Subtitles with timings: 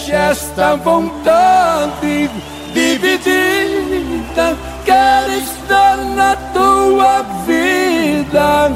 [0.00, 2.30] deixa esta vontade
[2.72, 4.56] dividida.
[4.84, 8.72] Quero estar na tua vida,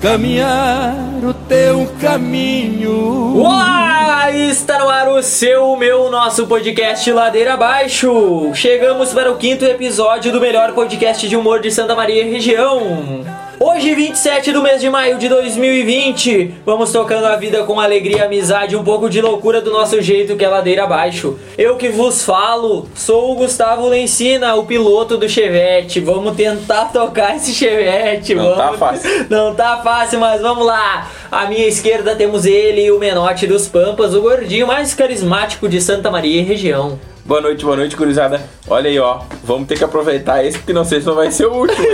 [0.00, 3.38] caminhar o teu caminho.
[3.38, 4.30] Olá!
[4.32, 8.52] Está no ar o seu, o meu, nosso podcast Ladeira Abaixo.
[8.54, 13.39] Chegamos para o quinto episódio do melhor podcast de humor de Santa Maria e região.
[13.80, 18.74] Hoje, 27 do mês de maio de 2020, vamos tocando a vida com alegria, amizade
[18.74, 21.38] e um pouco de loucura do nosso jeito que é ladeira abaixo.
[21.56, 25.98] Eu que vos falo, sou o Gustavo Lencina, o piloto do Chevette.
[25.98, 28.34] Vamos tentar tocar esse Chevette.
[28.34, 28.78] Não tá vamos...
[28.78, 29.10] fácil.
[29.30, 31.10] Não tá fácil, mas vamos lá.
[31.32, 36.10] À minha esquerda temos ele, o Menote dos Pampas, o gordinho mais carismático de Santa
[36.10, 36.98] Maria e região.
[37.30, 38.40] Boa noite, boa noite, gurizada.
[38.68, 39.20] Olha aí, ó.
[39.44, 41.86] Vamos ter que aproveitar esse, porque não sei se não vai ser o último.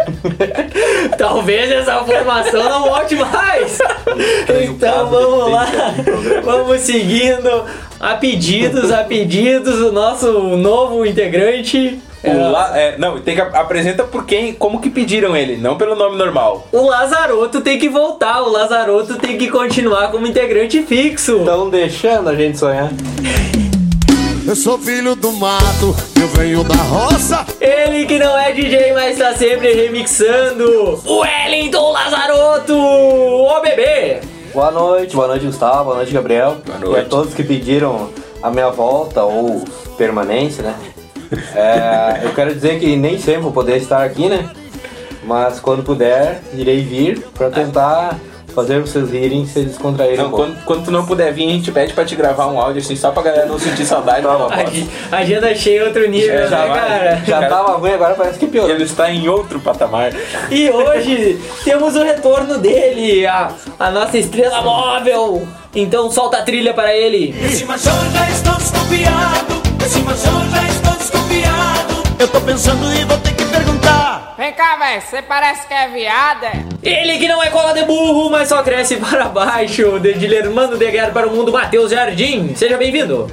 [1.18, 3.78] Talvez essa formação não volte mais.
[4.64, 5.66] Então vamos lá,
[6.42, 7.66] vamos seguindo
[8.00, 12.00] a pedidos, a pedidos, o nosso novo integrante.
[12.24, 15.76] O La- é, não, tem que ap- apresenta por quem, como que pediram ele, não
[15.76, 16.66] pelo nome normal.
[16.72, 21.40] O Lazaroto tem que voltar, o Lazaroto tem que continuar como integrante fixo.
[21.40, 22.88] Estão deixando a gente sonhar.
[24.50, 27.46] Eu sou filho do mato, eu venho da roça.
[27.60, 31.00] Ele que não é DJ, mas tá sempre remixando.
[31.06, 34.20] O Wellington Lazaroto, o bebê.
[34.52, 36.56] Boa noite, boa noite Gustavo, boa noite Gabriel.
[36.66, 36.96] Boa noite.
[36.96, 38.10] E a todos que pediram
[38.42, 39.64] a minha volta ou
[39.96, 40.74] permanência, né?
[41.54, 44.50] É, eu quero dizer que nem sempre vou poder estar aqui, né?
[45.22, 48.18] Mas quando puder, irei vir pra tentar
[48.52, 51.52] fazer vocês rirem e se descontraírem Não, um quando, quando tu não puder vir, a
[51.52, 54.34] gente pede pra te gravar um áudio assim, só pra galera não sentir saudade da
[54.36, 54.60] tua voz.
[54.60, 56.80] Ag- Agenda cheia, outro nível, É, né, já vai.
[56.80, 57.22] cara?
[57.26, 58.70] Já tava ruim, agora parece que piorou.
[58.70, 60.12] Ele está em outro patamar.
[60.50, 65.46] E hoje temos o retorno dele, a, a nossa estrela móvel.
[65.74, 67.34] Então solta a trilha para ele.
[67.44, 69.62] Esse machão já estou desconfiado.
[69.84, 72.02] Esse machão já estou desconfiado.
[72.18, 73.49] Eu tô pensando e vou ter que.
[74.50, 76.50] Vem cá, velho, você parece que é viada.
[76.82, 80.00] Ele que não é cola de burro, mas só cresce para baixo.
[80.00, 82.52] De Dilermando de Guerra para o Mundo, Matheus Jardim.
[82.56, 83.30] Seja bem-vindo.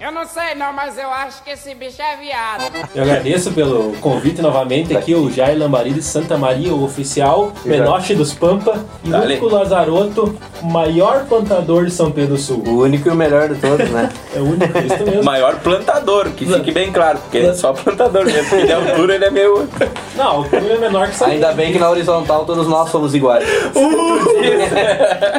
[0.00, 2.64] Eu não sei não, mas eu acho que esse bicho é viado.
[2.94, 8.14] Eu agradeço pelo convite novamente aqui, o Jair Lambari de Santa Maria, o oficial, Menoche
[8.14, 9.26] dos Pampa, e Dale.
[9.26, 12.62] Único Lazaroto, o maior plantador de São Pedro do Sul.
[12.66, 14.08] O único e o melhor de todos, né?
[14.34, 15.24] É o único, isso mesmo.
[15.30, 19.14] Maior plantador, que fique bem claro, porque ele é só plantador mesmo, porque de altura
[19.16, 19.68] ele é meio.
[20.14, 23.12] Não, o túnel é menor que São Ainda bem que na horizontal todos nós somos
[23.12, 23.44] iguais.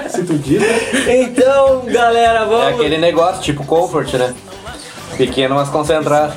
[0.10, 1.22] se tu diz, né?
[1.22, 2.68] Então, galera, É vamos.
[2.80, 4.34] aquele negócio, tipo comfort, né?
[5.18, 6.34] Pequeno, mas concentrado.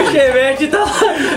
[0.00, 0.84] O Chevette tá.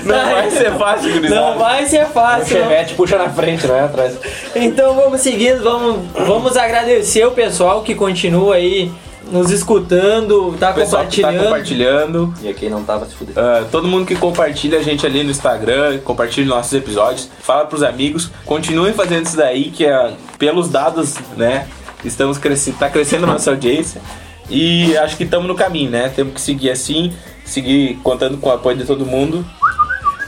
[0.03, 1.41] Não vai ser fácil, gurizada.
[1.41, 2.57] Não vai ser O fácil.
[2.57, 4.17] chevette puxa na frente, não é atrás.
[4.55, 8.91] Então vamos seguindo, vamos, vamos agradecer o pessoal que continua aí
[9.31, 11.43] nos escutando, tá O pessoal que tá compartilhando.
[11.43, 12.33] compartilhando.
[12.41, 13.39] E aqui não tava se fudendo.
[13.39, 17.81] Ah, todo mundo que compartilha a gente ali no Instagram, compartilha nossos episódios, fala pros
[17.83, 21.67] amigos, continuem fazendo isso daí, que é, pelos dados, né,
[22.03, 24.01] estamos crescendo, tá crescendo a nossa audiência
[24.49, 26.09] e acho que estamos no caminho, né?
[26.13, 27.13] Temos que seguir assim,
[27.45, 29.45] seguir contando com o apoio de todo mundo.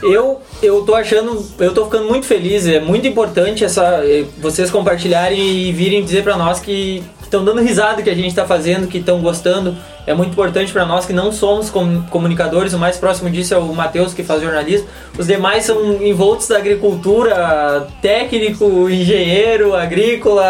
[0.04, 4.70] Eu, eu tô achando, eu tô ficando muito feliz, é muito importante essa eh, vocês
[4.70, 8.86] compartilharem e virem dizer pra nós que estão dando risada que a gente tá fazendo,
[8.86, 9.74] que estão gostando.
[10.06, 13.58] É muito importante pra nós que não somos com- comunicadores, o mais próximo disso é
[13.58, 14.86] o Matheus que faz jornalismo.
[15.18, 20.44] Os demais são envoltos da agricultura, técnico, engenheiro, agrícola,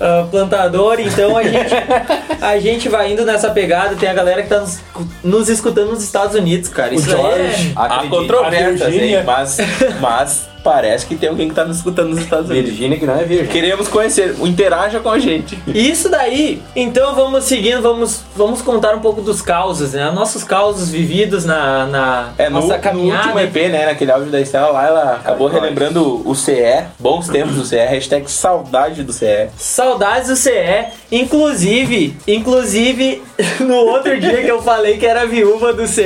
[0.00, 1.74] ah, plantador, então a gente,
[2.40, 3.96] a gente vai indo nessa pegada.
[3.96, 4.80] Tem a galera que tá nos,
[5.24, 6.94] nos escutando nos Estados Unidos, cara.
[6.94, 7.72] Isso aí George.
[7.76, 7.80] é.
[7.80, 9.22] Há controvérsias, a hein?
[9.24, 9.56] Mas,
[10.00, 12.70] mas parece que tem alguém que tá nos escutando nos Estados Unidos.
[12.70, 13.46] Virgínia que não é virgem.
[13.48, 15.58] Queremos conhecer, interaja com a gente.
[15.66, 20.10] Isso daí, então vamos seguindo, vamos, vamos contar um pouco dos causos, né?
[20.10, 23.28] Nossos causos vividos na, na É, no, nossa no caminhada.
[23.28, 27.56] último EP, né, naquele áudio da Estela lá, ela acabou relembrando o CE, bons tempos
[27.56, 29.48] do CE, hashtag saudade do CE.
[29.56, 30.86] Saudades do CE.
[31.10, 33.22] Inclusive, inclusive,
[33.60, 36.02] no outro dia que eu falei que era viúva do CE,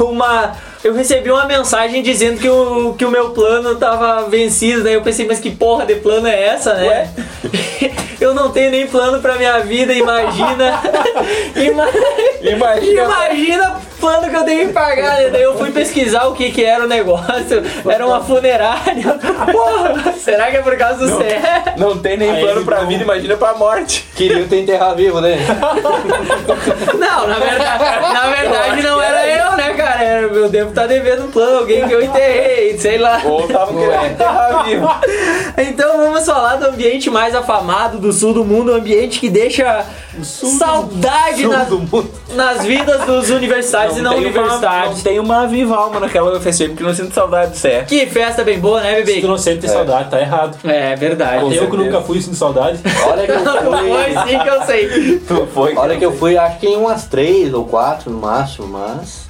[0.00, 0.52] uma.
[0.84, 4.94] Eu recebi uma mensagem dizendo que o, que o meu plano tava vencido, né?
[4.94, 7.10] Eu pensei, mas que porra de plano é essa, né?
[8.20, 10.80] Eu não tenho nem plano pra minha vida, imagina.
[11.56, 11.88] Ima-
[12.40, 13.02] Imagina.
[13.02, 15.28] Imagina o plano que eu tenho que pagar, né?
[15.30, 17.62] Daí eu fui pesquisar o que que era o negócio.
[17.86, 19.18] Era uma funerária.
[19.52, 21.24] Porra, será que é por causa do CE?
[21.76, 24.06] Não tem nem Aí plano pra não- vida, imagina pra morte.
[24.14, 25.36] Queriam te enterrar vivo, né?
[26.98, 30.02] Não, na verdade, na verdade não era eu, né, cara?
[30.02, 33.22] Era- eu devo estar devendo um plano alguém que eu enterrei, sei lá.
[33.24, 34.88] Ou tava querendo enterrar vivo.
[35.56, 39.86] Então vamos falar do ambiente mais afamado do sul do mundo, um ambiente que deixa
[40.22, 41.68] saudade nas,
[42.34, 44.96] nas vidas dos universitários e não tem uma, universitários.
[44.96, 47.84] não tem uma viva alma naquela UFSM porque não sinto saudade do CE.
[47.86, 49.20] Que festa bem boa, né, Se bebê?
[49.20, 50.58] tu não sente saudade, tá errado.
[50.64, 51.56] É verdade.
[51.56, 52.80] eu que nunca fui sinto saudade.
[53.06, 53.88] Olha que eu fui.
[53.88, 55.18] Foi sim que eu sei.
[55.20, 55.76] Tu foi.
[55.76, 59.23] Olha que eu fui, acho que em umas três ou quatro no máximo, mas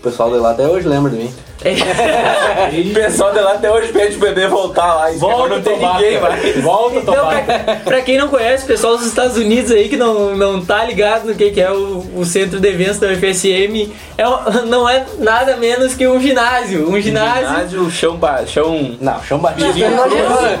[0.00, 1.32] o pessoal de lá até hoje lembra de mim.
[2.90, 5.10] O pessoal de lá até hoje pede pro bebê voltar lá.
[5.12, 5.94] Volta, não tem Tobaca.
[6.00, 6.56] ninguém mais.
[6.62, 7.42] Volta, Então, Tobaca.
[7.64, 10.84] pra, pra quem não conhece, o pessoal dos Estados Unidos aí que não, não tá
[10.84, 14.88] ligado no que, que é o, o centro de eventos da UFSM, é, um- não
[14.88, 16.88] é nada menos que um ginásio.
[16.90, 17.46] Um ginásio.
[17.48, 18.44] Ginásio, chão, ba...
[18.46, 19.72] chão Não, chão batido.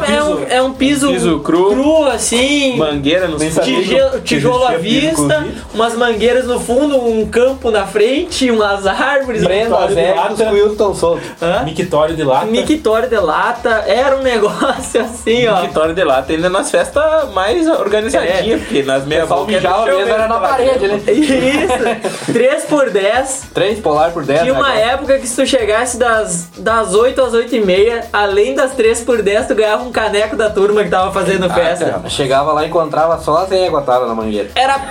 [0.08, 2.06] É um, é um piso, Piso cru.
[2.06, 2.76] assim.
[2.76, 8.86] mangueira sabia Tijolo, tijolo à vista, umas mangueiras no fundo, um campo na frente, umas
[8.86, 9.42] árvores.
[9.44, 11.00] Prenda as Vitória lata.
[11.00, 11.22] solto.
[11.42, 11.62] Hã?
[11.64, 12.46] Mictório de lata.
[12.46, 15.62] Mictório de lata, era um negócio assim, ó.
[15.62, 20.12] Vitória de lá, ainda nas festas mais organizadinhas, porque nas meia Só boca mijava mesmo,
[20.12, 21.00] era na parede, né?
[21.10, 24.42] Isso, 3 por 10 Três polar por 10.
[24.42, 28.04] Tinha uma né, época que se tu chegasse das, das 8 às 8 e meia,
[28.12, 31.84] além das 3 por 10, tu ganhava um caneco da turma que tava fazendo festa.
[31.86, 32.08] cara?
[32.08, 34.50] Chegava lá e encontrava só as éguas atadas na mangueira.
[34.54, 34.78] Era,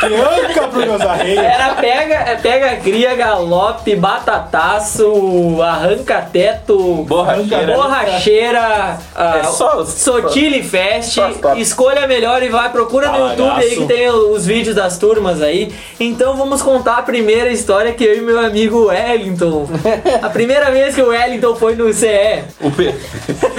[0.00, 1.44] Tranca arreios.
[1.44, 5.10] era pega, é, pega cria, galope, batataço,
[5.62, 6.76] arranca-teto,
[7.08, 7.74] Borracheira.
[7.74, 13.30] borracheira, ah, É só- Sotile Fest, só escolha a melhor e vai, procura no.
[13.30, 15.72] YouTube aí que tem os vídeos das turmas aí.
[15.98, 19.68] Então vamos contar a primeira história que eu e meu amigo Wellington.
[20.22, 22.44] A primeira vez que o Wellington foi no CE.
[22.60, 22.94] O P...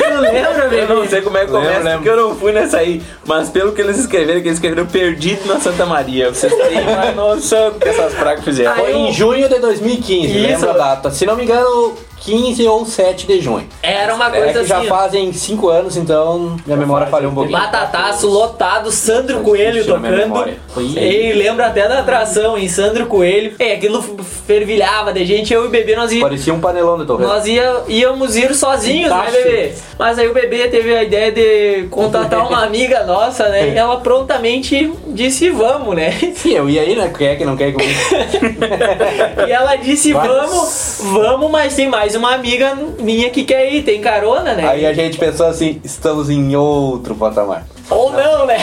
[0.10, 1.92] Não lembra, Eu não sei como é que começa, lembro.
[1.94, 3.02] porque eu não fui nessa aí.
[3.26, 6.30] Mas pelo que eles escreveram, que eles escreveram perdido na Santa Maria.
[6.30, 8.72] Vocês têm uma noção do que essas pragas fizeram.
[8.74, 10.66] Aí Foi eu- em junho de 2015, Isso.
[10.66, 11.12] lembra a data?
[11.12, 13.68] Se não me engano, う15 ou 7 de junho.
[13.82, 14.88] Era uma É coisa que já assim.
[14.88, 14.90] ó.
[14.96, 17.58] fazem 5 anos, então minha memória falhou um pouquinho.
[17.58, 20.50] Batataço lotado, Sandro Coelho tocando.
[20.98, 22.70] E lembra até da atração, hein?
[22.70, 23.56] Sandro Coelho.
[23.60, 24.02] É, aquilo
[24.48, 25.54] fervilhava de gente.
[25.54, 27.24] Eu e o bebê, nós ia, Parecia um panelão de torre.
[27.26, 29.32] Nós ia, íamos ir sozinhos, né, Tacho.
[29.32, 29.74] bebê?
[29.98, 33.70] Mas aí o bebê teve a ideia de contatar uma amiga nossa, né?
[33.74, 36.12] E ela prontamente disse vamos, né?
[36.36, 37.12] Sim, eu ia aí, né?
[37.18, 37.92] Quer que não quer comigo.
[39.48, 44.02] E ela disse vamos, vamos, mas tem mais uma amiga minha que quer ir, tem
[44.02, 44.68] carona, né?
[44.68, 47.66] Aí a gente pensou assim, estamos em outro patamar.
[47.90, 48.58] Ou não, né?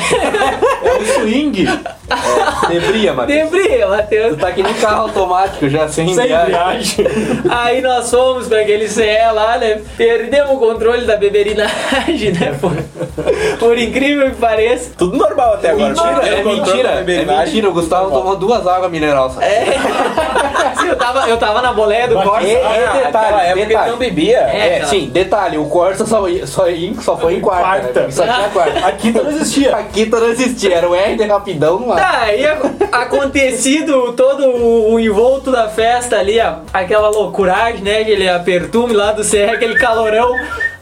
[1.15, 1.67] Swing.
[2.11, 3.51] É, debria, Matheus.
[3.51, 4.31] Debria, Matheus.
[4.31, 6.49] Tu tá que nem carro automático, já sem, Sem embreagem.
[6.49, 7.07] viagem.
[7.51, 9.81] Aí nós fomos pra aquele CE lá, né?
[9.97, 12.55] Perdemos o controle da beberinagem, né?
[12.61, 12.73] Por,
[13.59, 14.91] por incrível que pareça.
[14.97, 15.89] Tudo normal até agora.
[15.89, 17.69] Mentira, é controle mentira, é mentira.
[17.69, 19.31] O Gustavo tomou duas águas mineral.
[19.31, 19.45] sabe?
[19.47, 19.67] É.
[20.89, 22.47] Eu tava, eu tava na boleia do Mas- Corsa.
[22.47, 23.83] E Ah, detalhe, época detalhe.
[23.85, 24.39] ele não bebia.
[24.39, 26.65] É, É, sim, detalhe, o Corsa só, ia- só,
[27.03, 27.63] só foi em quarta.
[27.63, 28.01] Quarta.
[28.05, 28.11] Né?
[28.11, 28.87] Só tinha quarta.
[28.87, 29.77] A quinta não existia.
[29.77, 31.98] A quinta não existia, era o R de rapidão no ar.
[32.01, 32.59] Tá, aí a-
[32.93, 38.01] acontecido todo o, envolto da festa ali, a- aquela loucuragem, né?
[38.01, 40.33] Aquele apertume lá do CR, aquele calorão,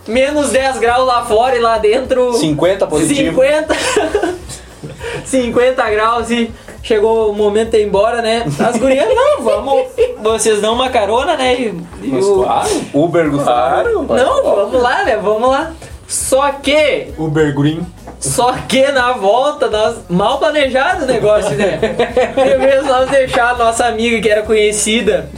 [0.06, 2.32] menos 10 graus lá fora e lá dentro.
[2.34, 3.30] 50 positivo.
[3.40, 3.74] 50
[5.24, 6.50] 50 graus e
[6.82, 8.44] chegou o momento de ir embora, né?
[8.58, 9.86] As gurias, não, vamos.
[10.22, 11.54] Vocês dão uma carona, né?
[11.54, 12.68] E, e Mas o- claro.
[12.94, 13.88] Uber, Gustavo.
[14.14, 15.16] Não, vamos lá, né?
[15.16, 15.72] Vamos lá.
[16.06, 17.84] Só que, Uber Green.
[18.18, 21.78] Só que na volta, nós mal planejado o negócio, né?
[22.36, 25.28] Em vez de nós deixar a nossa amiga que era conhecida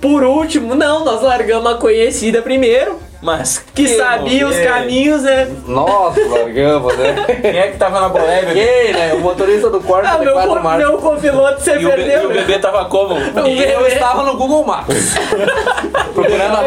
[0.00, 5.48] por último, não, nós largamos a conhecida primeiro, Mas que sabia os caminhos, né?
[5.66, 7.14] Nossa, largamos, né?
[7.40, 8.52] Quem é que tava na bebê?
[8.52, 9.12] Quem, né?
[9.14, 10.88] O motorista do Corsa Ah, meu, 4 co- marchas.
[10.88, 12.28] meu copiloto você E o, be- e perdeu.
[12.30, 13.14] o bebê tava como?
[13.14, 15.14] O E eu bebê- estava no Google Maps.
[16.12, 16.58] procurando.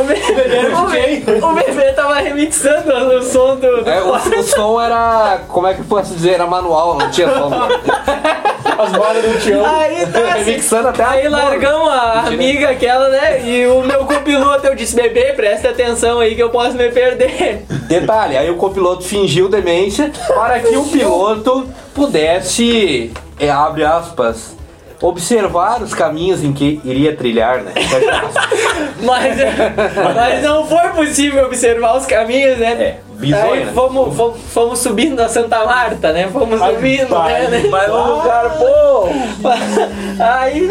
[0.00, 3.84] O bebê, o bebê, o bebê tava remixando o som do.
[3.84, 5.40] do É, o, o som era.
[5.46, 6.32] Como é que eu posso dizer?
[6.34, 7.50] Era manual, não tinha som.
[8.78, 9.62] As balas do Tião.
[9.66, 13.42] Aí tá Remixando até Aí a largamos a amiga aquela, né?
[13.44, 17.64] E o meu copiloto, eu disse, bebê, presta atenção aí que eu posso me perder.
[17.88, 24.56] Detalhe, aí o copiloto fingiu demência para que o piloto pudesse, é, abre aspas,
[25.00, 27.72] observar os caminhos em que iria trilhar, né?
[29.02, 29.34] Mas,
[29.96, 32.72] mas não foi possível observar os caminhos, né?
[32.72, 33.72] É, bizonho, Aí né?
[33.72, 36.28] fomos, fomos, fomos subindo na Santa Marta, né?
[36.32, 37.46] Fomos Ai, subindo, pai.
[37.48, 37.64] né?
[37.70, 39.08] Mas um lugar, pô!
[40.24, 40.68] Aí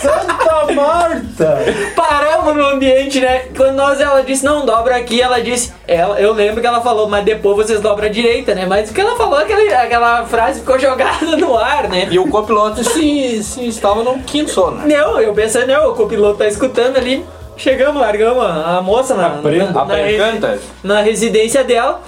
[0.00, 1.58] Santa Marta.
[1.96, 3.44] paramos num ambiente, né?
[3.56, 7.08] Quando nós, ela disse, não, dobra aqui, ela disse, ela, eu lembro que ela falou,
[7.08, 8.66] mas depois vocês dobram a direita, né?
[8.66, 12.06] Mas o que ela falou, aquela, aquela frase ficou jogada no ar, né?
[12.10, 14.86] E o copiloto se, se estava no quinto sono.
[14.86, 17.24] Não, eu pensei, não, o copiloto tá escutando ali.
[17.60, 19.66] Chegamos, largamos a moça na, Aprenda.
[19.72, 22.00] na, na, resi- na residência dela.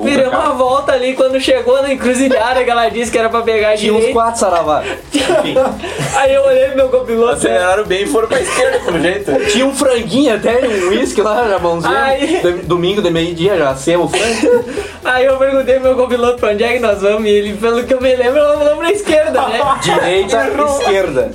[0.00, 3.76] Viramos a volta ali quando chegou na encruzilhada que ela disse que era pra pegar
[3.76, 4.84] Tinha uns quatro saravá.
[6.14, 7.32] Aí eu olhei pro meu copiloto.
[7.32, 9.32] Aceleraram bem e foram pra esquerda, pelo jeito.
[9.50, 11.92] Tinha um franguinho até, um uísque lá na mãozinha.
[12.40, 14.64] Dom- Domingo de meio-dia já sebo o frango.
[15.04, 17.82] Aí eu perguntei pro meu copiloto pra onde é que nós vamos e ele, pelo
[17.82, 19.60] que eu me lembro, ela falou pra esquerda, né?
[19.82, 20.48] Direita,
[20.80, 21.32] esquerda.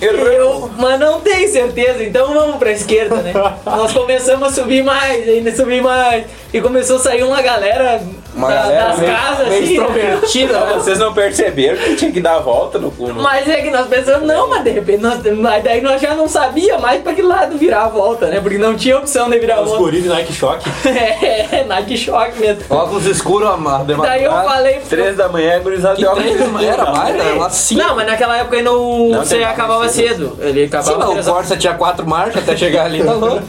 [0.00, 3.32] Eu, mas não tenho certeza, então vamos pra esquerda, né?
[3.64, 6.24] Nós começamos a subir mais, ainda subir mais.
[6.52, 8.00] E começou a sair uma galera,
[8.34, 9.72] Uma da- galera das meio- casas, meio assim.
[9.74, 10.60] extrovertida.
[10.60, 10.72] né?
[10.74, 12.90] Vocês não perceberam que tinha que dar a volta no...
[12.98, 13.14] no...
[13.22, 16.26] Mas é que nós pensamos, não, mas de repente, nós, mas daí nós já não
[16.26, 18.40] sabia mais pra que lado virar a volta, né?
[18.40, 19.82] Porque não tinha opção de virar a Os volta.
[19.82, 20.64] guris de Nike Shock.
[20.88, 22.62] É, Nike Shock mesmo.
[22.70, 24.80] Óculos escuros, a de Daí eu falei.
[24.88, 27.82] Três da manhã, gurizada uma- três da manhã era mais, era umas cinco.
[27.82, 30.36] Não, mas naquela época ainda o Não, você acabava cedo.
[30.40, 31.32] Ele Sim, acabava mas três o.
[31.32, 33.42] Corsa tinha quatro marchas até chegar ali, tá louco.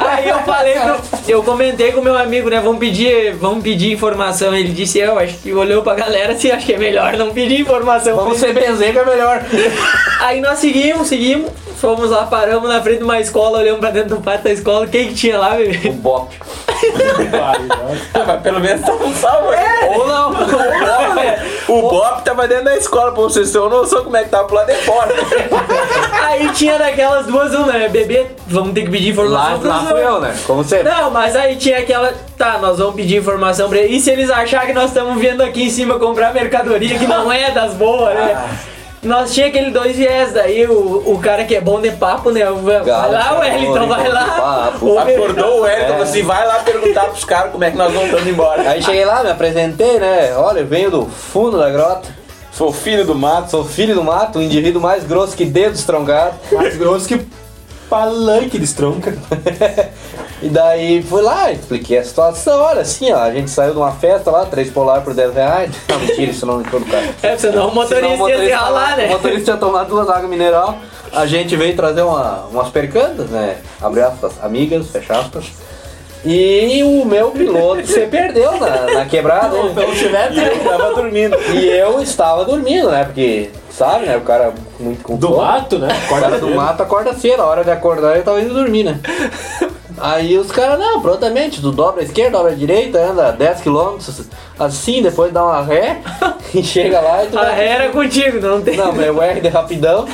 [0.00, 2.60] Aí eu falei, pro, eu comentei com meu amigo, né?
[2.60, 4.54] Vamos pedir, vamos pedir informação.
[4.54, 7.60] Ele disse, eu acho que olhou pra galera assim, acho que é melhor não pedir
[7.60, 8.16] informação.
[8.16, 9.44] Vamos ser que é melhor.
[10.20, 14.16] Aí nós seguimos, seguimos, fomos lá, paramos na frente de uma escola, olhamos pra dentro
[14.16, 15.88] do pátio da escola, quem que tinha lá, bebê?
[15.88, 16.34] O Bop.
[18.14, 19.56] Ah, mas pelo menos estavam salvos.
[19.96, 20.28] Ou não.
[21.68, 24.56] O Bop tava dentro da escola, pra vocês terem noção como é que tava pro
[24.56, 25.14] lado de fora.
[26.24, 27.88] Aí tinha daquelas duas, uma, né?
[27.88, 30.34] Bebê, vamos ter que pedir Lá, informação lá pros fui eu, né?
[30.46, 30.88] Como sempre.
[30.88, 32.12] Não, mas aí tinha aquela.
[32.36, 33.96] Tá, nós vamos pedir informação pra ele.
[33.96, 37.30] E se eles acharem que nós estamos vindo aqui em cima comprar mercadoria que não
[37.30, 38.48] é das boas, né?
[39.02, 42.44] Nós tinha aquele dois viés, daí o, o cara que é bom de papo, né?
[42.44, 44.72] Vai Galo, lá, Wellington, vai lá.
[44.80, 45.14] bebê.
[45.14, 46.02] Acordou o Hélio, É.
[46.02, 48.68] assim, vai lá perguntar pros caras como é que nós vamos estando embora.
[48.68, 50.34] Aí cheguei lá, me apresentei, né?
[50.36, 52.08] Olha, eu venho do fundo da grota.
[52.50, 53.52] Sou filho do mato.
[53.52, 56.34] Sou filho do mato, um indivíduo mais grosso que dedos troncados.
[56.50, 57.24] Mais grosso que
[57.88, 59.16] palanque de estronca.
[60.40, 62.60] E daí fui lá, expliquei a situação.
[62.60, 65.72] Olha, assim, ó, a gente saiu de uma festa lá, três polar por 10 reais.
[65.88, 67.08] Não, mentira, isso não entrou no carro.
[67.22, 69.06] É, senão o motorista, Senão ia se ralar, né?
[69.06, 70.78] O motorista tinha tomado duas águas mineral.
[71.12, 73.56] A gente veio trazer uma, umas percantas, né?
[73.80, 75.46] Abre aspas, amigas, fecha aspas.
[76.24, 79.56] E o meu piloto se perdeu na, na quebrada.
[79.56, 79.72] hein?
[79.74, 79.92] Pelo.
[79.94, 81.36] E eu tava dormindo.
[81.54, 83.04] E eu estava dormindo, né?
[83.04, 84.16] Porque, sabe, né?
[84.16, 85.88] O cara muito com Do mato, né?
[86.06, 88.98] O cara do mato acorda cedo, a hora de acordar eu tava indo dormir, né?
[90.00, 93.98] Aí os caras, não, prontamente, tu dobra a esquerda, dobra a direita, anda 10km,
[94.56, 95.98] assim, depois dá uma ré
[96.54, 98.76] e chega lá e tu A vai- ré era contigo, não tem.
[98.76, 100.06] Não, meu R de rapidão.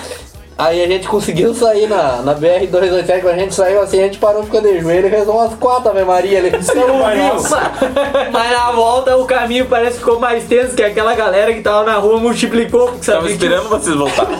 [0.56, 4.18] Aí a gente conseguiu sair na, na BR-287, quando a gente saiu assim, a gente
[4.18, 6.52] parou, ficou de joelho e rezou umas quatro Ave Maria ali.
[6.52, 7.50] Mas,
[8.30, 11.82] mas na volta o caminho parece que ficou mais tenso que aquela galera que tava
[11.84, 14.38] na rua multiplicou, porque Tava sabia que esperando vocês voltarem.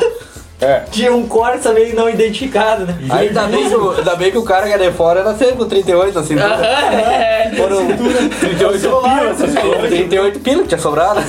[0.93, 2.97] tinha um Corsa meio não identificado, né?
[3.11, 5.35] Aí ainda bem, que, o- ainda bem que o cara que é de fora era
[5.35, 6.39] sempre com 38 assim.
[6.39, 7.53] Aham, é.
[7.57, 11.21] Foram 38 pila, 38 pila que tinha sobrado.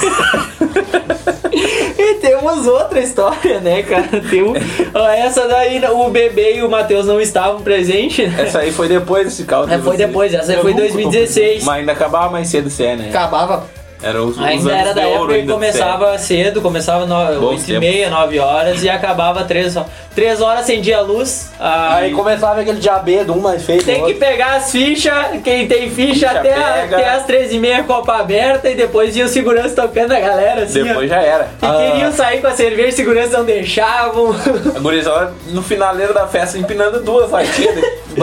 [2.45, 4.07] Temos outra história, né, cara?
[4.29, 4.53] Tem um,
[5.15, 8.43] essa daí, o bebê e o Matheus não estavam presentes, né?
[8.43, 9.67] Essa aí foi depois desse carro.
[9.67, 11.63] É, foi depois, essa aí foi em 2016.
[11.63, 13.09] Mas ainda acabava mais cedo ano, né?
[13.09, 13.65] Acabava.
[14.03, 17.79] Era os, os Ainda era da época que começava cedo, começava no, Bons 8 e
[17.79, 19.89] meia, 9 horas e acabava 3 horas.
[20.15, 21.51] 3 horas acendia a luz.
[21.59, 24.17] Aí Aí começava aquele diabedo, um mais feio tem que outro.
[24.19, 28.15] pegar as fichas, quem tem ficha, Ficha até, a- até as 13 e meia, copa
[28.17, 30.83] aberta e depois ia o segurança tocando a galera assim.
[30.83, 31.15] Depois ó.
[31.15, 31.49] já era.
[31.61, 34.33] E queriam sair com a cerveja, segurança não deixavam.
[34.75, 37.29] A gurizada no finaleiro da festa empinando duas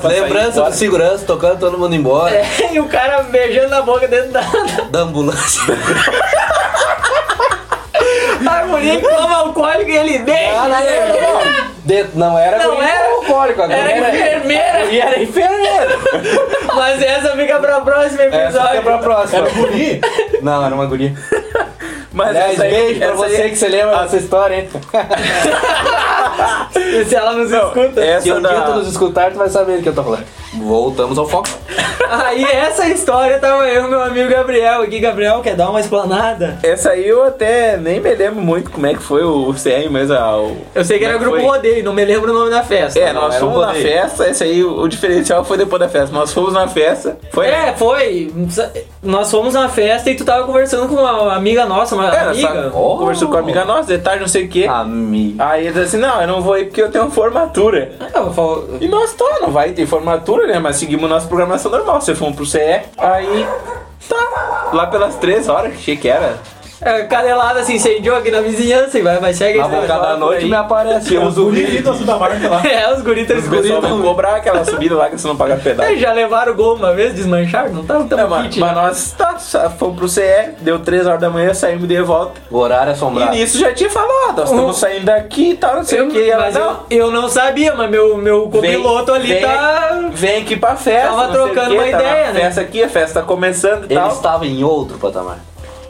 [0.00, 2.34] sair lembrança do segurança, tocando todo mundo embora.
[2.34, 4.42] É, e o cara beijando na boca dentro da,
[4.90, 5.62] Da ambulância.
[8.42, 10.52] da guria que toma alcoólico e ele deixa.
[10.60, 11.32] Ah, não, não,
[11.64, 11.72] não.
[11.84, 13.08] De- não era Não era.
[13.16, 14.84] alcoólico, agora Era enfermeira.
[14.84, 15.98] E era enfermeira.
[16.74, 18.68] Mas essa fica pra próximo Essa episódio.
[18.70, 19.38] fica pra próxima.
[19.40, 20.00] Era guri.
[20.42, 21.12] Não, era uma guria.
[22.12, 24.68] Mas Aliás, essa aí- beijo pra essa você aí- que você lembra dessa história, hein?
[26.76, 28.04] E se ela nos escuta.
[28.04, 30.02] Essa Se um da- dia tu nos escutar, tu vai saber do que eu tô
[30.04, 30.24] falando.
[30.54, 31.48] Voltamos ao foco.
[32.10, 35.00] Aí essa história tava eu meu amigo Gabriel aqui.
[35.00, 36.58] Gabriel, quer dar uma explanada?
[36.62, 40.10] Essa aí eu até nem me lembro muito como é que foi o CR, mas
[40.10, 40.56] a, o...
[40.74, 41.46] Eu sei que era é grupo foi.
[41.46, 42.98] rodeio, não me lembro o nome da festa.
[42.98, 45.88] É, nós era um fomos na festa, esse aí, o, o diferencial foi depois da
[45.88, 46.14] festa.
[46.14, 47.46] Nós fomos na festa, foi...
[47.46, 48.32] É, foi.
[49.02, 52.70] nós fomos na festa e tu tava conversando com uma amiga nossa, uma Era, amiga.
[52.74, 52.98] Oh.
[52.98, 54.66] Conversou com a amiga nossa, detalhe, não sei o quê.
[54.68, 55.36] Amigo.
[55.42, 57.92] Aí ele disse assim, não, eu não vou ir porque eu tenho formatura.
[58.12, 60.58] Ela falou- E nós, tá, não vai ter formatura, né?
[60.58, 62.00] Mas seguimos nossa programação normal.
[62.00, 62.58] Você fomos pro CE,
[62.98, 63.46] aí
[64.08, 64.70] tá.
[64.72, 66.38] Lá pelas três horas, achei que era.
[66.84, 70.44] É, canelada se incendiou aqui na vizinhança e vai, vai segue Na boca da noite
[70.44, 70.50] aí.
[70.50, 72.62] me apareceu Os guritos da marca lá.
[72.66, 73.80] É, os guritas Os escutam.
[73.80, 75.88] vão cobrar aquela subida lá que você não paga pedaço.
[75.90, 77.70] É, Já levaram o gol uma vez, desmancharam?
[77.72, 78.82] Não tava tão É, mas, mas né?
[78.82, 79.36] nós tá,
[79.78, 80.22] fomos pro CE,
[80.60, 82.40] deu 3 horas da manhã, saímos de volta.
[82.50, 83.30] O horário E assombrado.
[83.32, 86.30] nisso já tinha falado, nós estamos saindo daqui e tal, não sei Eu- o que.
[86.30, 90.00] Ela, mas não, eu, eu não sabia, mas meu, meu vem- copiloto ali vem, tá.
[90.12, 91.08] Vem aqui pra festa.
[91.10, 92.40] Tava trocando quê, uma tá ideia, né?
[92.40, 94.08] Festa aqui, a festa tá começando e Ele tal.
[94.08, 95.38] estava em outro patamar.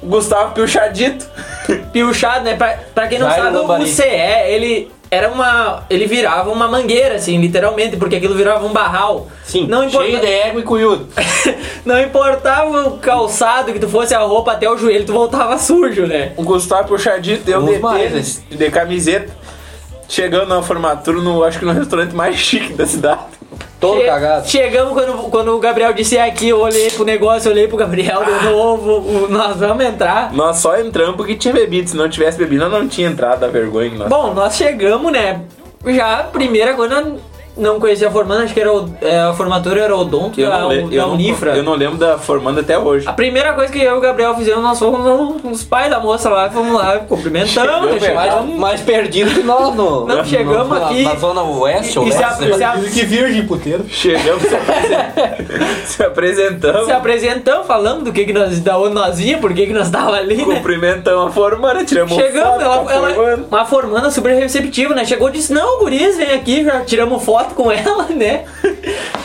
[0.03, 1.27] O Gustavo Pilchadito.
[1.93, 2.57] Piochado, né?
[2.57, 3.85] Pra, pra quem não Jairo sabe, Lambari.
[3.85, 5.85] o CE, ele era uma.
[5.91, 9.29] Ele virava uma mangueira, assim, literalmente, porque aquilo virava um barral.
[9.45, 11.07] Sim, não importa, cheio de ego e cunhudo.
[11.85, 16.07] Não importava o calçado que tu fosse a roupa até o joelho, tu voltava sujo,
[16.07, 16.33] né?
[16.37, 19.37] O Gustavo Pilchadito deu Uns de tênis, de camiseta.
[20.09, 23.21] Chegando na formatura, no, acho que no restaurante mais chique da cidade.
[23.81, 24.49] Todo Che- cagado.
[24.49, 28.23] Chegamos quando, quando o Gabriel disse "É aqui, eu olhei pro negócio, olhei pro Gabriel
[28.25, 28.91] de novo,
[29.25, 30.33] o- nós vamos entrar.
[30.33, 31.91] Nós só entramos porque tinha bebido.
[31.91, 33.91] Se não tivesse bebido, nós não tinha entrado da vergonha.
[33.97, 35.41] nós- Bom, nós chegamos, né?
[35.87, 37.17] Já, primeira coisa,
[37.57, 40.49] não conhecia a formanda, acho que era o, é, a formatura era o Odonto eu,
[40.49, 41.57] da, não, le- da eu, não, Unifra.
[41.57, 43.07] eu não lembro da formando até hoje.
[43.09, 46.01] A primeira coisa que eu e o Gabriel fizemos, nós fomos no- nos pais da
[46.01, 50.69] moça lá, fomos lá, cumprimentamos, Chegamos, chegamos, Mais, mais perdido que nós no, Não, chegamos
[50.79, 52.91] na, aqui- na zona oeste ou leste.
[52.93, 53.85] Que virgem puteiro.
[53.89, 59.21] Chegamos, se, apresen- se apresentamos, se apresentamos, falando do que, que nós, da onde nós
[59.21, 60.55] ia, por que, que nós tava ali, né?
[60.57, 63.45] cumprimentamos a formanda, tiramos Chegamos, foto ela, com a ela, formanda.
[63.51, 65.05] uma formanda super receptiva, né?
[65.05, 68.45] Chegou e disse, não, guris, vem aqui, já tiramos foto com ela, né?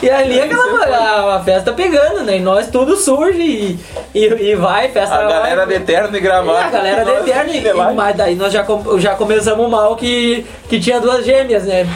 [0.02, 2.36] E ali aquela, a, a festa pegando, né?
[2.36, 3.78] E nós tudo surge e,
[4.14, 5.78] e, e vai, festa A galera vai.
[5.78, 6.66] de terno e gravata.
[6.66, 7.92] a galera de lá.
[7.92, 8.64] e- mas daí nós já,
[8.98, 11.86] já começamos mal que, que tinha duas gêmeas, né?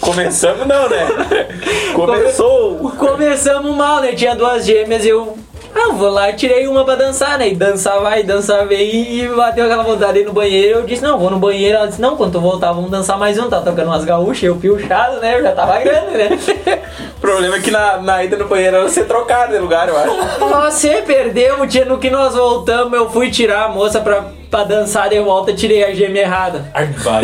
[0.00, 1.06] Começamos não, né?
[1.94, 2.90] Começou.
[2.98, 4.12] Começamos mal, né?
[4.12, 5.36] Tinha duas gêmeas e eu.
[5.74, 7.48] Ah, vou lá e tirei uma pra dançar, né?
[7.48, 10.80] E dançar vai, dançar vem e bateu aquela vontade de ir no banheiro.
[10.80, 11.78] Eu disse, não, vou no banheiro.
[11.78, 13.48] Ela disse, não, quando tu voltar, vamos dançar mais um.
[13.48, 15.38] Tá tocando umas gaúchas, eu piochado, né?
[15.38, 16.38] Eu já tava grande, né?
[17.16, 19.96] O problema é que na, na ida no banheiro era ser trocado de lugar, eu
[19.96, 20.40] acho.
[20.40, 22.92] Você perdeu o dia no que nós voltamos.
[22.92, 26.66] Eu fui tirar a moça pra, pra dançar de volta, tirei a gêmea errada.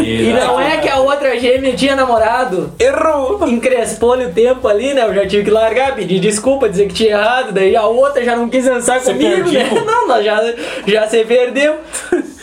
[0.02, 2.72] E não é que a outra gêmea tinha namorado.
[2.80, 3.46] Errou.
[3.46, 5.04] Encrespou-lhe o tempo ali, né?
[5.06, 7.52] Eu já tive que largar, pedir desculpa, dizer que tinha errado.
[7.52, 9.68] Daí a outra já não quis dançar Você comigo, né?
[9.84, 10.40] Não, nós já,
[10.86, 11.76] já se perdeu.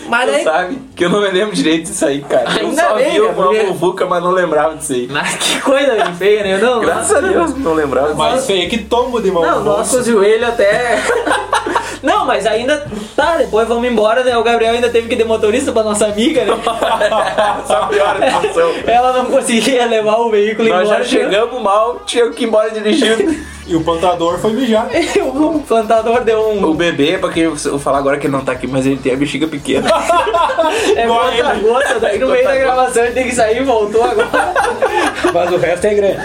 [0.07, 0.43] Mas daí.
[0.43, 2.45] sabe que eu não me lembro direito disso aí, cara.
[2.61, 5.07] Eu Ainda só bem, vi né, uma porque- muvuca, mas não lembrava disso aí.
[5.09, 6.57] Mas que coisa bem feia, né?
[6.59, 8.29] Não, Graças a Deus, não lembrava disso aí.
[8.31, 9.41] Mais feio que tombo de mão.
[9.41, 10.99] Não, nosso joelho até.
[12.05, 12.85] Não, mas ainda.
[13.15, 14.37] Tá, depois vamos embora, né?
[14.37, 16.53] O Gabriel ainda teve que de motorista pra nossa amiga, né?
[17.65, 18.71] Só piora a situação.
[18.85, 21.03] Ela não conseguia levar o veículo Nós embora.
[21.03, 23.35] já chegamos mal, tinha que ir embora dirigindo.
[23.67, 24.87] E o plantador foi mijar.
[25.25, 26.63] O plantador deu um.
[26.65, 28.97] O bebê, pra quem eu vou falar agora que ele não tá aqui, mas ele
[28.97, 29.89] tem a bexiga pequena.
[30.95, 34.53] É gota gota, daí no meio da gravação ele tem que sair, voltou agora.
[35.33, 36.19] Mas o resto é grande.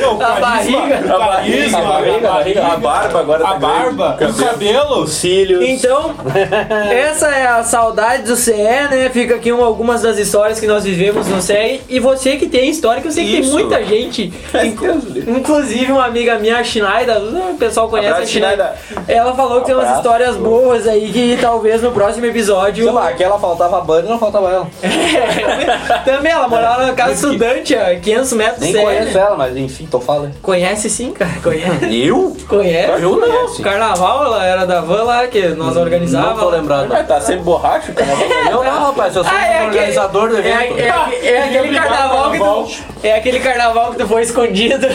[0.00, 0.78] Não, o A barriga.
[0.78, 5.06] O carisma, A barriga, a barriga, a barba agora a barba, o cabelo.
[5.06, 5.64] Cílios.
[5.64, 6.14] Então,
[6.90, 9.10] essa é a saudade do CE, né?
[9.12, 11.80] Fica aqui um- algumas das histórias que nós vivemos no CE.
[11.88, 13.52] E você que tem história, que eu sei que tem Isso.
[13.52, 14.32] muita gente.
[14.64, 15.30] inc- me livre.
[15.32, 18.72] Inclusive uma amiga minha, a Schneider, o pessoal conhece Abraço, a Schneider.
[19.08, 22.84] Ela falou que tem umas histórias boas aí que talvez no próximo episódio.
[22.84, 24.66] Sei lá, aquela faltava banho e não faltava ela.
[26.04, 28.84] Também ela morava na casa estudante, a 500 metros Nem do CE.
[28.84, 29.20] conheço né?
[29.20, 30.34] ela, mas enfim, tô falando.
[30.42, 31.32] Conhece sim, cara.
[31.42, 31.86] Conhece.
[32.06, 32.36] Eu?
[32.48, 33.02] Conhece?
[33.02, 33.54] Eu não.
[33.62, 36.52] Carnaval, ela era da van lá que nós Não tô organizávamos.
[36.52, 36.88] lembrado.
[36.88, 38.08] Mas tá sempre borracho, cara.
[38.50, 40.78] Não, não, rapaz, eu sou Ah, é um aquele, organizador do é, evento.
[40.78, 40.88] é,
[41.28, 42.68] é aquele carnaval que tu,
[43.02, 44.86] é aquele carnaval que tu foi escondido.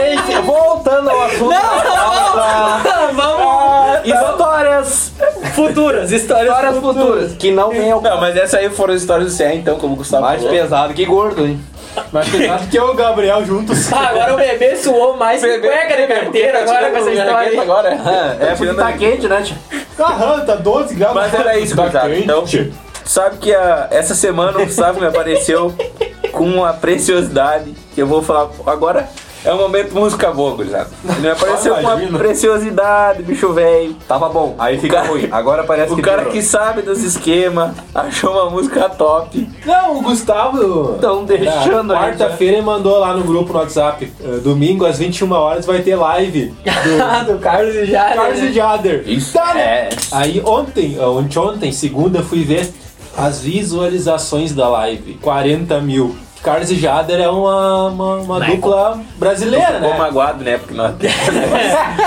[0.00, 1.54] Ei, voltando ao assunto.
[1.54, 4.06] Vamos, vamos.
[4.06, 5.12] Histórias,
[5.54, 7.32] Futuras, histórias, histórias futuras.
[7.38, 9.94] Que não vem ao Não, mas essa aí foram as histórias do CE, então, como
[9.94, 10.56] o Gustavo mais falou.
[10.56, 11.60] pesado que gordo, hein?
[12.12, 13.92] Mas acho que eu e o Gabriel juntos.
[13.92, 17.50] Ah, agora o bebê suou mais que cueca de carteira agora com essa história.
[17.50, 17.58] aí.
[17.58, 17.88] Agora.
[18.40, 19.56] É, porque tá quente, né, tio?
[19.98, 21.14] Aham, tá 12 graus.
[21.14, 22.08] Mas era isso, Tá Gustavo.
[22.08, 22.22] quente.
[22.24, 22.44] Então,
[23.04, 25.74] sabe que a- essa semana o Gustavo me apareceu
[26.32, 29.08] com uma preciosidade que eu vou falar agora.
[29.44, 30.90] É um momento música boa, gurizada.
[31.16, 33.94] Ele apareceu com uma preciosidade, bicho velho.
[34.08, 35.28] Tava bom, aí fica cara- ruim.
[35.30, 36.32] Agora parece O que cara piorou.
[36.32, 39.48] que sabe dos esquemas achou uma música top.
[39.64, 40.98] Não, o Gustavo.
[41.00, 44.12] Tão deixando Na a gente, Quarta-feira ele mandou lá no grupo no WhatsApp.
[44.22, 46.46] eh, domingo às 21 horas vai ter live
[47.26, 48.16] do do Carlos e Jader.
[48.16, 49.02] Carlos e Jader.
[49.06, 49.32] Isso.
[49.32, 49.60] Tá, né?
[49.60, 49.88] É.
[50.12, 52.68] Aí ontem, ah, ontem, ontem, segunda, fui ver
[53.16, 55.14] as visualizações da live.
[55.22, 56.16] 40 mil.
[56.42, 59.98] Carlos e Jader é uma, uma, uma dupla brasileira, Ficou né?
[59.98, 60.58] magoado, né?
[60.58, 60.94] Porque nós...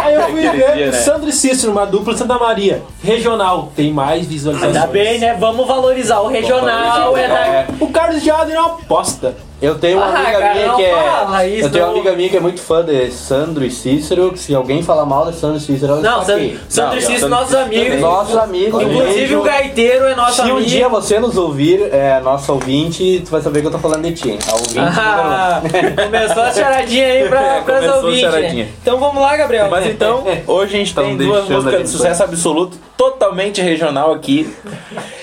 [0.03, 0.91] Aí eu fui ver dia, né?
[0.93, 2.81] Sandro e Cícero, uma dupla Santa Maria.
[3.03, 4.75] Regional, tem mais visualizações.
[4.75, 5.35] Ainda bem, né?
[5.39, 7.17] Vamos valorizar o regional.
[7.17, 7.65] É da...
[7.79, 9.35] O Carlos Jader é uma aposta.
[9.61, 11.65] Eu tenho uma Ah, amiga cara, minha que é.
[11.65, 14.31] eu tenho uma amiga minha que é muito fã de Sandro e Cícero.
[14.31, 16.59] Que se alguém falar mal de Sandro e Cícero, ela Não, está Sandro, aqui.
[16.67, 17.99] Sandro e Cícero, nossos amigos.
[17.99, 18.81] Nossos amigos.
[18.81, 20.67] Inclusive o gaiteiro é nosso Se um amigo.
[20.67, 24.13] dia você nos ouvir, é, nosso ouvinte, tu vai saber que eu tô falando de
[24.13, 24.39] ti.
[24.47, 25.61] A ouvinte número Ah,
[26.05, 28.23] começou a charadinha aí pra, É, pras começou a ouvintes.
[28.23, 28.31] né?
[28.31, 28.69] charadinha.
[28.81, 29.67] Então vamos lá, Gabriel.
[29.69, 34.51] Mas então, hoje a gente tem duas músicas de sucesso absoluto, totalmente regional aqui.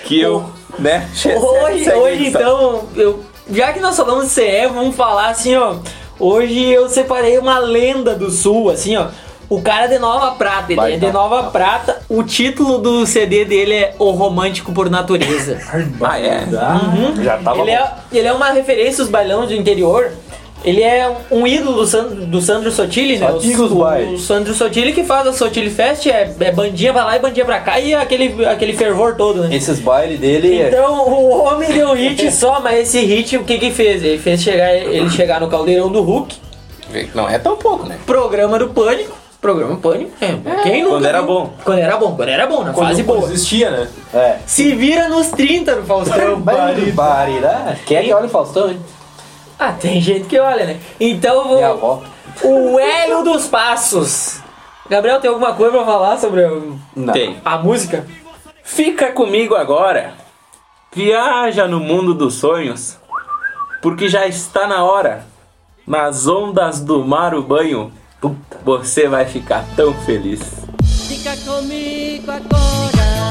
[0.04, 0.44] Que eu,
[0.78, 1.08] né?
[1.26, 3.20] Hoje, hoje então, eu,
[3.50, 5.76] já que nós falamos de CE, vamos falar assim, ó.
[6.18, 9.08] Hoje eu separei uma lenda do sul, assim, ó.
[9.48, 11.12] O cara é de Nova Prata, ele Vai é de tá.
[11.12, 12.02] Nova Prata.
[12.08, 15.58] O título do CD dele é O Romântico por Natureza.
[16.02, 16.46] Ah, é.
[17.22, 17.76] Já tava ele, bom.
[17.76, 20.12] é, ele é uma referência aos bailões do interior.
[20.64, 23.28] Ele é um ídolo do Sandro, do Sandro Sotile, né?
[23.28, 24.14] Antigos o, baile.
[24.14, 27.44] o Sandro Sotile que faz a Sotile Fest, é, é bandinha pra lá e bandinha
[27.44, 29.54] pra cá e aquele, aquele fervor todo, né?
[29.54, 30.62] Esses bailes dele.
[30.62, 34.02] Então o homem deu um hit só, mas esse hit o que que fez?
[34.02, 36.36] Ele fez chegar, ele chegar no caldeirão do Hulk,
[37.14, 37.96] Não é tão pouco, né?
[38.04, 39.16] programa do Pânico.
[39.40, 40.62] Programa Pânico, é.
[40.64, 41.26] Quem nunca Quando era viu?
[41.28, 41.52] bom.
[41.64, 43.28] Quando era bom, quando era bom, na Quando fase não boa.
[43.28, 43.88] existia, né?
[44.12, 44.36] É.
[44.44, 46.40] Se vira nos 30 no Faustão.
[46.42, 47.78] Barbaridade.
[47.86, 48.80] Quem é que olha o Faustão, hein?
[49.58, 50.80] Ah, tem gente que olha, né?
[51.00, 51.92] Então eu Minha vou.
[51.92, 52.02] avó.
[52.44, 54.40] O Hélio dos Passos.
[54.88, 57.12] Gabriel, tem alguma coisa pra falar sobre o- Não.
[57.12, 57.40] Tem.
[57.44, 58.06] a música?
[58.62, 60.14] Fica comigo agora.
[60.94, 62.96] Viaja no mundo dos sonhos.
[63.82, 65.26] Porque já está na hora.
[65.86, 67.92] Nas ondas do mar o banho.
[68.20, 70.40] Puta, você vai ficar tão feliz.
[71.08, 73.27] Fica comigo agora,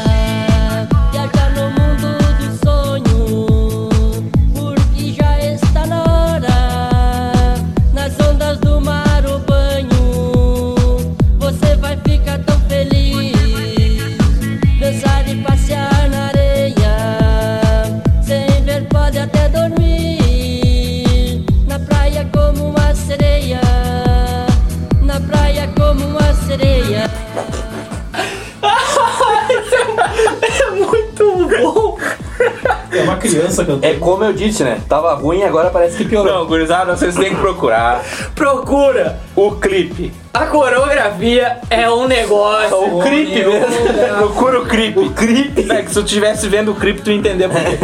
[33.17, 33.85] criança cantando.
[33.85, 34.79] É como eu disse, né?
[34.87, 36.33] Tava ruim, agora parece que piorou.
[36.33, 38.03] Não, gurizada, vocês têm que procurar
[38.35, 39.19] Procura.
[39.35, 40.11] o clipe.
[40.37, 42.97] A coreografia é um negócio.
[42.97, 43.65] O clipe mesmo.
[44.17, 44.99] Procura o clipe.
[44.99, 45.71] O clipe.
[45.71, 47.77] É que se tu estivesse vendo o clipe, tu ia entender por quê.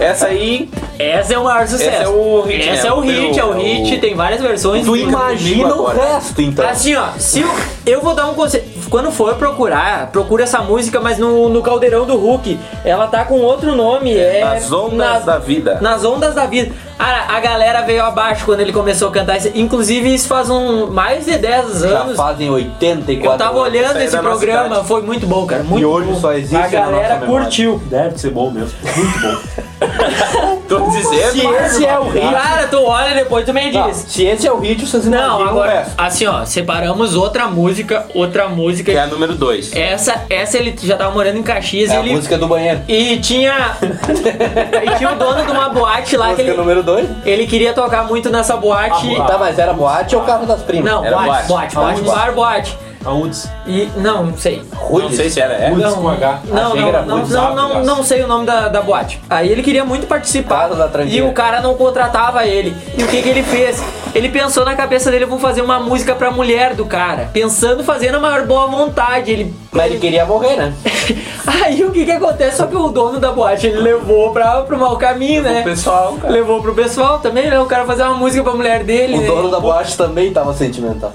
[0.04, 1.90] Essa aí, Essa é o maior sucesso.
[1.90, 4.84] Esse é o hit, Essa é o hit, é o O- hit, tem várias versões.
[4.84, 6.68] Tu imagina o resto, então.
[6.68, 7.50] Assim, ó, se eu,
[7.86, 8.64] eu vou dar um conselho.
[8.88, 12.58] Quando for procurar, procura essa música, mas no, no Caldeirão do Hulk.
[12.84, 14.12] Ela tá com outro nome.
[14.16, 15.78] É Nas Ondas nas- da Vida.
[15.80, 16.72] Nas ondas da vida.
[17.00, 19.38] A, a galera veio abaixo quando ele começou a cantar.
[19.38, 19.50] isso.
[19.54, 22.16] Inclusive, isso faz um, mais de 10 Já anos.
[22.16, 23.62] fazem 84 Eu tava anos.
[23.62, 24.86] olhando esse programa, cidade.
[24.88, 25.62] foi muito bom, cara.
[25.62, 26.20] Muito E hoje bom.
[26.20, 27.80] só existe A galera curtiu.
[27.86, 28.74] Deve ser bom mesmo.
[28.96, 29.40] Muito bom.
[30.68, 31.32] tô dizendo.
[31.32, 32.30] Se esse é o hit.
[32.30, 33.96] Cara, tu olha depois tu me Não, diz.
[34.08, 38.06] se esse é o hit, vocês Não, imaginam o agora, assim ó, separamos outra música,
[38.14, 38.92] outra música.
[38.92, 39.74] Que é a número 2.
[39.74, 42.10] Essa, essa ele já tava morando em Caxias É e a ele.
[42.14, 42.82] música do banheiro.
[42.86, 43.76] E tinha.
[43.80, 47.08] e tinha o dono de uma boate lá que ele, número 2.
[47.24, 49.16] ele queria tocar muito nessa boate.
[49.16, 50.90] Ah, Tá, mas era boate ou carro das primas?
[50.90, 52.00] Não, Era boate, boate, boate.
[52.02, 52.78] boate, Ah, bar, boate.
[53.04, 53.50] A UDS.
[53.70, 53.88] E.
[53.96, 54.62] Não, não sei.
[54.90, 55.72] Não sei se era.
[55.72, 56.40] UDS Não, com H.
[56.44, 59.20] Não, não, era não, não, não, sei o nome da, da boate.
[59.30, 62.76] Aí ele queria muito participar da e o cara não contratava ele.
[62.98, 63.80] E o que, que ele fez?
[64.12, 67.30] Ele pensou na cabeça dele, vou fazer uma música pra mulher do cara.
[67.32, 69.30] Pensando fazer na maior boa vontade.
[69.30, 69.54] Ele.
[69.70, 70.74] Mas ele queria morrer, né?
[71.46, 72.56] Aí o que que acontece?
[72.56, 75.60] Só que o dono da boate ele levou pra, pro mau caminho, né?
[75.60, 76.32] O pessoal, cara.
[76.32, 77.60] Levou pro pessoal também, né?
[77.60, 79.14] O cara fazer uma música pra mulher dele.
[79.14, 79.26] O né?
[79.26, 81.12] dono da boate também tava sentimental.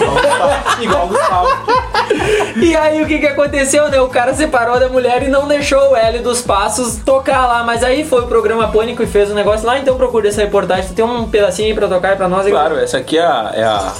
[0.80, 1.48] Igual o Gustavo.
[2.56, 4.00] E aí o que que aconteceu, né?
[4.00, 7.62] O cara separou da mulher e não deixou o Hélio dos Passos tocar lá.
[7.62, 10.88] Mas aí foi o programa Pânico e fez o negócio lá, então procura essa reportagem.
[10.88, 12.46] Tu tem um pedacinho aí pra tocar aí pra nós?
[12.46, 13.52] Claro, essa aqui é a.
[13.54, 13.92] É a...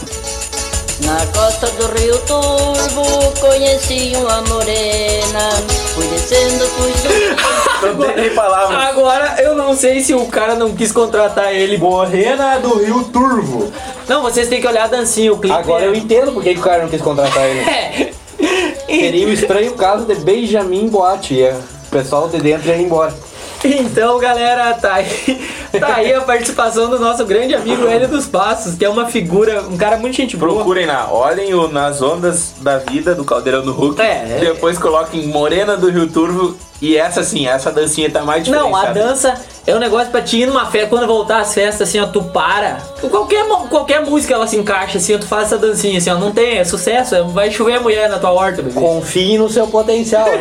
[1.04, 5.50] Na costa do Rio Turvo conheci uma morena.
[5.94, 8.04] Fui descendo, fui subindo.
[8.06, 8.78] tem nem palavras.
[8.88, 11.78] Agora eu não sei se o cara não quis contratar ele.
[11.78, 13.72] Morena do Rio Turvo.
[14.08, 15.54] Não, vocês têm que olhar a dancinha, o clipe.
[15.56, 17.60] Agora é- eu entendo porque que o cara não quis contratar ele.
[17.70, 18.10] É.
[19.00, 21.42] Seria o estranho caso de Benjamin Boate.
[21.44, 23.14] O pessoal de dentro ia embora.
[23.62, 28.74] Então, galera, tá aí, tá aí a participação do nosso grande amigo Hélio dos Passos,
[28.74, 30.54] que é uma figura, um cara muito gente boa.
[30.54, 34.00] Procurem lá, olhem o Nas Ondas da Vida do Caldeirão do Hulk.
[34.00, 34.38] É, é.
[34.40, 36.56] Depois coloquem Morena do Rio Turvo.
[36.82, 39.34] E essa sim, essa dancinha tá mais Não, a dança
[39.66, 42.22] é um negócio pra te ir numa festa, quando voltar às festas, assim, ó, tu
[42.22, 42.78] para.
[43.10, 46.32] Qualquer, qualquer música ela se encaixa, assim, ó, tu faz essa dancinha, assim, ó, não
[46.32, 48.80] tem, é sucesso, é- vai chover a mulher na tua horta, bebê.
[48.80, 50.26] Confie no seu potencial.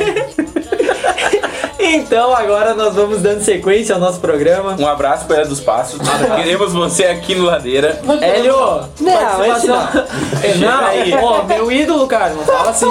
[1.91, 4.75] Então, agora nós vamos dando sequência ao nosso programa.
[4.80, 5.99] Um abraço para dos Passos.
[6.38, 7.99] Queremos você aqui no Ladeira.
[8.21, 8.56] Hélio,
[8.99, 10.06] Não, participação.
[10.43, 12.88] É, Não, ó, meu ídolo, cara, não fala assim.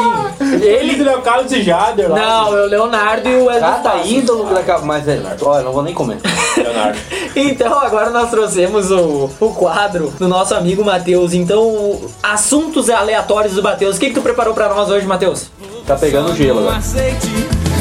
[0.62, 2.16] Ele do Léo Carlos e Jader lá.
[2.18, 4.10] Não, é o Leonardo e o dos Cada Passos.
[4.10, 4.84] ídolo da capa.
[4.84, 5.20] Mas é.
[5.42, 6.18] Olha, não vou nem comer.
[6.56, 6.98] Leonardo.
[7.36, 11.34] Então agora nós trouxemos o, o quadro do nosso amigo Matheus.
[11.34, 13.96] Então, o- assuntos aleatórios do Matheus.
[13.96, 15.46] O que, que tu preparou pra nós hoje, Matheus?
[15.86, 16.80] Tá pegando gelo agora.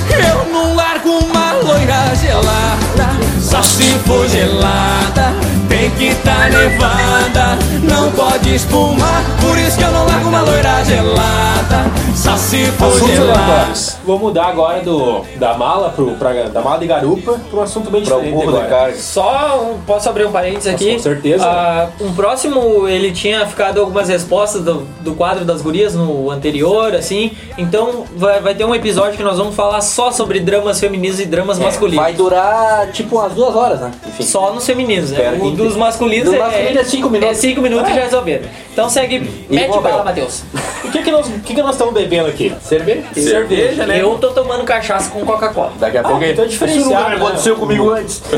[0.10, 5.34] Eu não largo uma loira gelada, só se for gelada.
[5.68, 9.22] Tem que tá nevada, não pode espumar.
[9.42, 13.40] Por isso que eu não largo uma loira gelada, só se for Assuntos gelada.
[13.44, 13.98] aleatórios.
[14.06, 17.92] Vou mudar agora do, da mala pro, pra, da mala de garupa para um assunto
[17.92, 18.70] bem Pra o diferente burro de agora.
[18.84, 18.98] carga.
[18.98, 20.94] Só um- posso abrir um parênteses aqui?
[20.94, 21.46] Com certeza.
[21.46, 26.96] Ah, um próximo, ele tinha ficado algumas respostas do, do quadro das gurias no anterior,
[26.96, 27.32] assim.
[27.58, 31.26] Então vai, vai ter um episódio que nós vamos falar só sobre dramas femininos e
[31.26, 32.04] dramas masculinos.
[32.04, 33.92] Vai durar tipo umas duas horas, né?
[34.06, 34.22] Enfim.
[34.22, 35.36] Só nos femininos, né?
[35.42, 37.36] O que- dos masculinos, Dos é, masculinos é cinco minutos.
[37.36, 38.48] É cinco minutos e já resolveram.
[38.72, 39.82] Então segue, mete morreu.
[39.82, 40.44] bala, Matheus.
[40.88, 42.56] O que que nós, que que nós estamos bebendo aqui?
[42.62, 43.04] Cerveja?
[43.14, 44.02] Cerveja, né?
[44.02, 45.74] Eu tô tomando cachaça com Coca-Cola.
[45.78, 47.56] Daqui a pouco então é diferenciado, né?
[47.56, 48.24] comigo antes.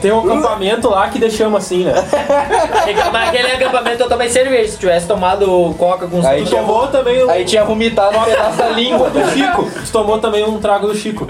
[0.00, 1.92] Tem um acampamento lá que deixamos assim, né?
[3.12, 4.72] Mas aquele acampamento eu tomei cerveja.
[4.72, 8.56] Se tivesse tomado Coca com Aí Tu tinha, tomou também aí tinha vomitado um pedaço
[8.56, 9.10] da língua.
[9.10, 9.69] do Chico.
[9.84, 11.26] Tu tomou também um trago do Chico.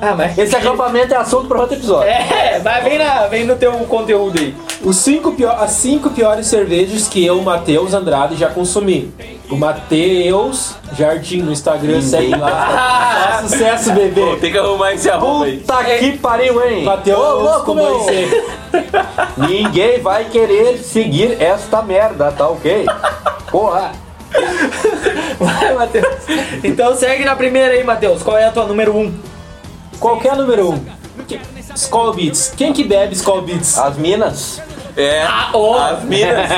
[0.00, 0.36] Ah, mas.
[0.36, 2.08] Esse acampamento é assunto para outro episódio.
[2.08, 4.54] É, vai vem, na, vem no teu conteúdo aí.
[4.82, 9.14] Os cinco pior, as cinco piores cervejas que eu, Matheus Andrade, já consumi.
[9.48, 13.30] O Matheus Jardim no Instagram, segue lá.
[13.38, 14.36] Faz sucesso, Pô, bebê.
[14.40, 15.58] tem que arrumar esse arroba aí.
[15.58, 16.84] Puta que pariu, hein?
[16.84, 17.98] Matheus Ô, louco, com meu.
[17.98, 18.44] você.
[19.36, 22.86] Ninguém vai querer seguir esta merda, tá ok?
[23.50, 23.92] Porra.
[25.44, 26.06] Vai, Matheus.
[26.64, 28.22] Então segue na primeira aí, Matheus.
[28.22, 29.00] Qual é a tua número 1?
[29.00, 29.14] Um?
[29.98, 30.84] Qualquer número um.
[31.26, 31.40] Que-
[31.74, 32.52] Skull Beats.
[32.56, 33.78] Quem que bebe Skull Beats?
[33.78, 34.60] As minas.
[34.96, 35.22] É.
[35.22, 35.74] Ah, ô!
[35.78, 36.50] As minas.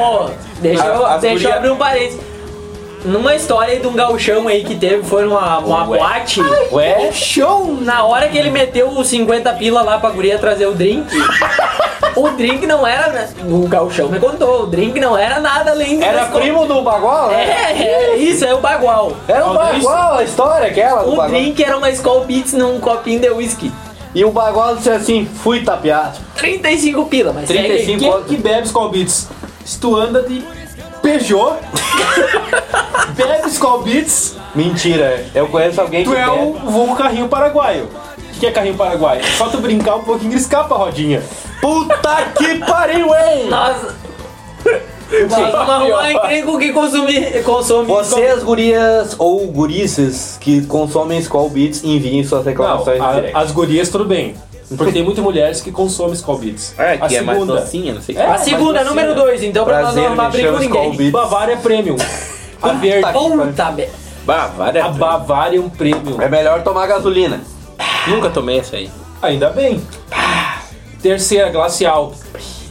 [0.00, 2.20] Ô, deixa, eu, As deixa eu abrir um parênteses.
[3.04, 5.98] Numa história aí de um gauchão aí que teve, foi numa uma Ué.
[5.98, 6.40] boate.
[6.70, 7.10] Ué?
[7.12, 7.78] Show!
[7.80, 11.06] Na hora que ele meteu os 50 pila lá pra guria trazer o drink,
[12.14, 13.30] o drink não era.
[13.48, 17.30] O gauchão me contou, o drink não era nada além do Era primo do Bagual,
[17.30, 17.72] né?
[17.72, 19.12] É, é, isso, é o bagual.
[19.26, 23.30] Era o Bagual, a história aquela O drink era uma Skull Beats num copinho de
[23.30, 23.72] whisky.
[24.14, 26.18] E o Bagual disse assim, fui tapeado.
[26.36, 27.66] 35 pila, mas segue aí.
[27.84, 28.24] 35 Quem conto.
[28.24, 29.28] que bebe Skull Beats?
[29.64, 30.42] Se tu anda de
[31.02, 31.56] Peugeot,
[33.16, 37.84] bebe Skull Beats, Mentira, eu conheço alguém que tu é o vulgo carrinho paraguaio.
[38.34, 39.22] O que é carrinho paraguaio?
[39.36, 41.22] Só tu brincar um pouquinho e escapa a rodinha.
[41.60, 43.48] Puta que pariu, hein?
[43.48, 43.76] Nós
[45.28, 47.42] vamos arrumar um encrenco que consome.
[47.42, 53.14] consome Vocês, gurias ou gurices que consomem Skull Beats, enviem suas Não, reclamações a- no
[53.14, 53.36] direct.
[53.36, 54.34] as gurias tudo bem.
[54.76, 56.74] Porque tem muitas mulheres que consomem Skull Beats.
[56.78, 58.16] É, a que é mais segunda, docinha, não sei.
[58.16, 59.26] É, A segunda, número docinha.
[59.26, 60.96] 2, então pra nós Prazer, não arrumar me briga com ninguém.
[60.96, 61.12] Beats.
[61.12, 61.96] Bavária Premium.
[62.62, 63.12] A verde.
[63.12, 63.92] Puta merda.
[64.24, 64.84] Bavária.
[64.84, 66.20] A Bavarian Premium.
[66.20, 67.40] É melhor tomar gasolina.
[68.06, 68.90] Nunca tomei essa aí.
[69.22, 69.82] Ainda bem.
[71.02, 72.12] Terceira, glacial.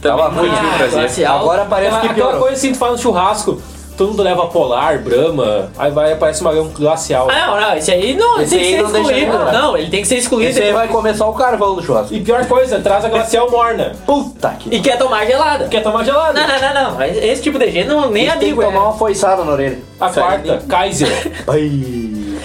[0.00, 0.50] Tava não ruim.
[0.54, 1.00] tive prazer.
[1.00, 1.38] glacial.
[1.40, 2.40] Agora parece Aquela, que aquela piorou.
[2.46, 3.60] coisa assim, tu faz no churrasco,
[4.00, 7.28] todo mundo leva polar, brama, aí vai aparece uma um glacial.
[7.30, 9.38] Ah, não, não, esse aí não, Esse tem que aí ser não deixa excluído.
[9.38, 9.52] nada.
[9.52, 10.50] Não, ele tem que ser excluído.
[10.50, 12.14] Esse aí vai comer só o carvão do churrasco.
[12.14, 13.92] E pior coisa, traz a glacial morna.
[14.06, 14.74] Puta que...
[14.74, 15.68] E quer tomar gelada.
[15.68, 16.32] Quer tomar gelado?
[16.40, 17.02] Não, não, não, não.
[17.04, 18.64] Esse tipo de gente não, nem Tem que amigo é.
[18.66, 19.78] tomar uma foiçada na orelha.
[20.00, 21.32] A quarta, Kaiser.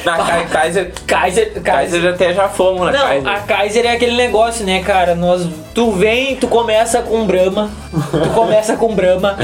[0.04, 0.92] Na Ka- Kaiser.
[1.08, 2.14] Kaiser, Kaiser Kaiser.
[2.14, 3.28] até já fomos na Não, Kaiser.
[3.30, 5.16] a Kaiser é aquele negócio, né, cara?
[5.16, 7.72] Nós, tu vem, tu começa com Brahma,
[8.12, 9.38] tu começa com Brahma,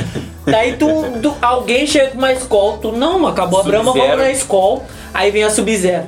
[0.45, 0.88] daí tu,
[1.21, 5.30] tu- alguém chega com uma Skol, tu não, acabou a Brahma, vamos na Skol, aí
[5.32, 6.06] vem a Sub-Zero.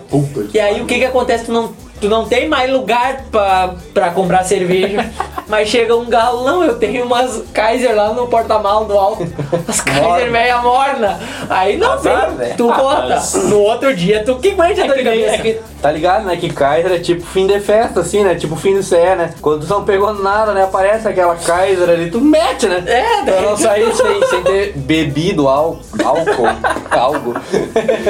[0.53, 1.45] E aí o que que acontece?
[1.45, 1.71] Tu não,
[2.03, 5.09] tu não tem mais lugar pra, pra comprar cerveja,
[5.47, 9.27] Mas chega um galão, eu tenho umas Kaiser lá no porta-mal do alto.
[9.67, 11.19] As Kaiser meia morna.
[11.49, 12.37] Aí não Azar, tem.
[12.37, 12.57] velho.
[12.57, 13.07] Tu Ah, bota.
[13.09, 15.35] mas- No outro dia tu que aguenta a É de nem- cabeça.
[15.35, 16.37] é que- Tá ligado, né?
[16.37, 18.35] Que Kaiser é tipo fim de festa, assim, né?
[18.35, 19.31] Tipo fim de CE, né?
[19.41, 20.63] Quando tu não pegou nada, né?
[20.63, 22.81] Aparece aquela Kaiser ali, tu mete, né?
[22.87, 25.81] É, Pra daí- não sair sem, sem ter bebido álcool.
[26.03, 26.47] Álcool.
[26.89, 27.33] algo.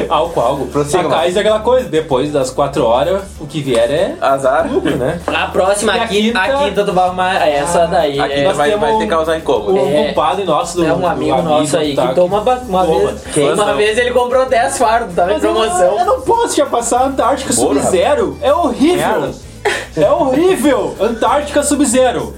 [0.08, 0.68] Álcool, algo.
[0.68, 4.68] Prossiga, a Kaiser é aquela coisa, depois das 4 horas, o que vier é Azar.
[4.72, 5.20] lucro, né?
[5.28, 8.20] A próxima, E a a quinta, a quinta- quinta tu vai arrumar essa daí.
[8.20, 9.78] Aqui é, nós vai, vai ter um- causar O incômodo.
[9.78, 10.08] É.
[10.08, 13.00] compadre nosso do é um amigo, do nosso aí tá, que toma ba- uma toma.
[13.08, 13.22] vez.
[13.34, 13.54] Quem?
[13.54, 13.78] Uma Não.
[13.78, 16.00] vez ele comprou 10 fardos, tava em Mas eu, promoção.
[16.00, 18.38] eu não posso já passar a Antártica Bora, Sub-Zero.
[18.42, 19.32] É horrível.
[19.96, 20.96] É horrível.
[21.00, 22.34] Antártica Sub-Zero.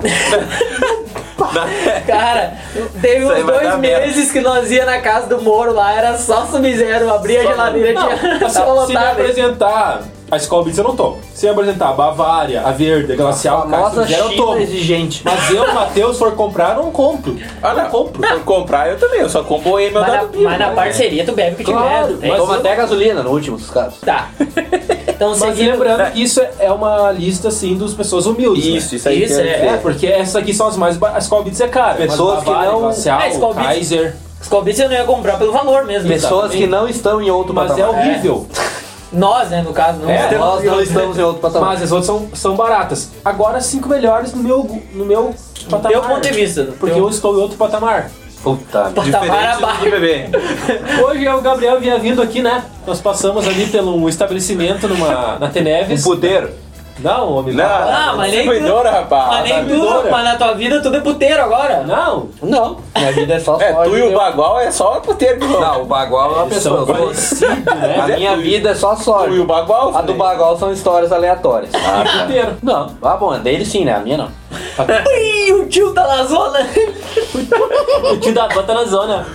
[2.07, 2.53] Cara,
[3.01, 4.05] teve Isso aí uns vai dois dar merda.
[4.07, 7.93] meses que nós ia na casa do Moro lá, era só sub-zero, abria a geladeira,
[7.93, 9.11] Não, tinha assim, só se me lotado.
[9.11, 10.01] apresentar
[10.31, 11.17] a Beats eu não tomo.
[11.33, 14.57] Se me apresentar a Bavária, a Verde, a Glacial, a Famosa eu China tomo.
[14.59, 15.21] exigente.
[15.23, 17.37] Mas eu, Matheus, for comprar, eu não compro.
[17.61, 17.89] Ah, não não.
[17.89, 18.25] compro.
[18.27, 19.21] Se eu comprar, eu também.
[19.21, 20.75] Eu só compro o meu Mas na, né?
[20.75, 22.27] parceria tu bebe o que Claro, tiver.
[22.27, 23.99] mas Tem- Toma até gasolina no último dos casos.
[24.01, 24.29] Tá.
[25.07, 25.71] Então Mas seguindo.
[25.71, 28.71] lembrando que isso é uma lista, assim, dos pessoas humildes, né?
[28.77, 29.23] Isso, isso aí.
[29.23, 29.65] Isso, eu é.
[29.67, 30.97] É, porque essas aqui são as mais...
[30.97, 31.95] ba- A Skull Beats é cara.
[31.99, 34.15] mas Pessoas que não- Glacial, Ah, Skol Beats- Kaiser...
[34.43, 36.07] Scobit eu não ia comprar pelo valor mesmo.
[36.07, 37.99] Pessoas que não estão em outro Mas é patamar.
[38.05, 38.45] horrível.
[39.15, 41.69] Nós, né, no caso, não É, estamos- Nós não estamos em outro patamar.
[41.69, 43.11] Mas as outras são, são baratas.
[43.23, 45.91] Agora, cinco melhores no meu, no meu Do patamar.
[45.91, 46.69] meu ponto de vista.
[46.79, 48.11] Porque eu estou em outro patamar.
[48.43, 49.01] Puta merda.
[49.01, 49.85] Patamar abaixo.
[51.03, 52.63] Hoje o Gabriel vinha vindo aqui, né?
[52.85, 56.03] Nós passamos ali pelo um estabelecimento numa, na Um Teneves.
[56.03, 56.51] puteiro.
[56.97, 57.53] Não, homem.
[57.53, 59.27] Não, Ah, mas nem distribuidora, rapaz.
[59.27, 60.09] Mas nem tu, Dora.
[60.11, 61.83] mas na tua vida tudo é puteiro agora.
[61.83, 62.29] Não.
[62.41, 63.89] Não, minha vida é só É, sorte.
[63.91, 66.63] tu e o eu- Bagual é só puteiro que Não, o Bagual é uma Eles
[66.63, 66.97] são pessoa.
[66.97, 67.99] parecidos, né?
[68.01, 69.29] A minha vida é só sorte.
[69.29, 69.95] Tu e o Bagual?
[69.95, 70.17] A do né?
[70.17, 71.71] Bagual são histórias aleatórias.
[72.21, 72.57] Puteiro.
[72.63, 73.93] Não, ah bom, é dele sim, né?
[73.95, 74.29] A minha não.
[75.19, 76.59] Ih, o tio tá na zona.
[78.11, 79.25] O tio da bota na zona.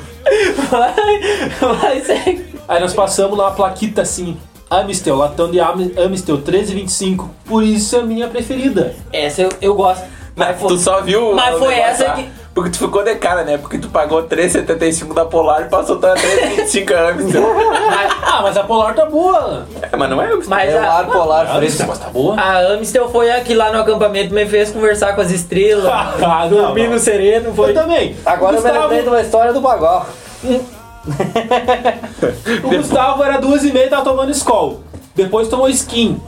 [0.70, 2.54] Vai, vai, segue.
[2.68, 4.36] Aí nós passamos lá a plaquita assim.
[4.70, 7.28] Amistel, latão de Am- Amistel 1325.
[7.44, 8.94] Por isso é a minha preferida.
[9.12, 10.04] Essa eu, eu gosto.
[10.37, 11.35] Mas foi- tu só viu.
[11.35, 13.59] Mas o foi essa lá, que- Porque tu ficou de cara, né?
[13.59, 17.33] Porque tu pagou 3,75 da Polar e passou tua 3,25 anos.
[18.22, 19.66] Ah, mas a Polar tá boa.
[19.83, 21.85] É, mas não é o Mas É a, ar polar fresco.
[21.88, 22.35] Mas tá boa.
[22.40, 25.85] a Amistel foi a que lá no acampamento me fez conversar com as estrelas.
[26.22, 27.70] Ah, dormir no sereno, foi.
[27.70, 28.16] Eu também.
[28.24, 30.06] Agora eu me Gustavo- lembrei de uma história do Bagual.
[32.64, 34.82] O Gustavo era duas e meia e tava tomando Skol.
[35.14, 36.20] Depois tomou skin.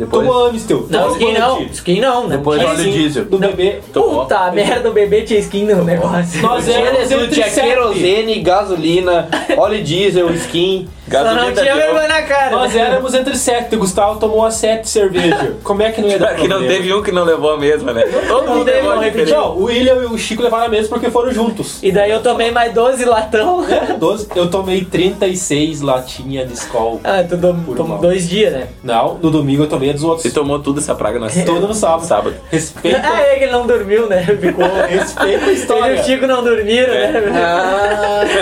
[0.00, 0.86] Depois, Tomou Amistel.
[0.88, 1.62] Não, skin não.
[1.64, 2.22] Skin não.
[2.22, 3.24] não depois tinha óleo diesel.
[3.26, 3.80] Do bebê.
[3.92, 6.40] Puta merda, o bebê tinha skin no negócio.
[6.40, 10.88] Nós éramos tinha querosene, gasolina, óleo diesel, skin.
[11.10, 12.50] Só não Gasolina tinha vergonha na cara.
[12.56, 12.80] Nós né?
[12.82, 13.74] éramos entre sete.
[13.74, 15.56] O Gustavo tomou a sete cerveja.
[15.64, 17.92] Como é que não ia dar Que não teve um que não levou a mesma,
[17.92, 18.02] né?
[18.28, 19.32] Todo Não mundo teve, levou a diferente.
[19.32, 21.82] Não, o William e o Chico levaram a mesma porque foram juntos.
[21.82, 23.64] E daí eu tomei mais 12 latão.
[23.68, 24.28] É, 12.
[24.36, 27.00] Eu tomei 36 latinhas de Skol.
[27.02, 27.36] Ah, tu
[27.74, 28.68] tomou dois dias, né?
[28.82, 30.22] Não, no domingo eu tomei a dos outros.
[30.22, 31.34] Você tomou tudo essa praga nós.
[31.44, 32.04] Todo no sábado.
[32.04, 32.34] Sábado.
[32.50, 34.22] Respeita, Ah, é que ele não dormiu, né?
[34.24, 34.64] Ficou.
[34.88, 36.00] respeita a Ele e história.
[36.00, 37.12] o Chico não dormiram, É.
[37.12, 37.20] né?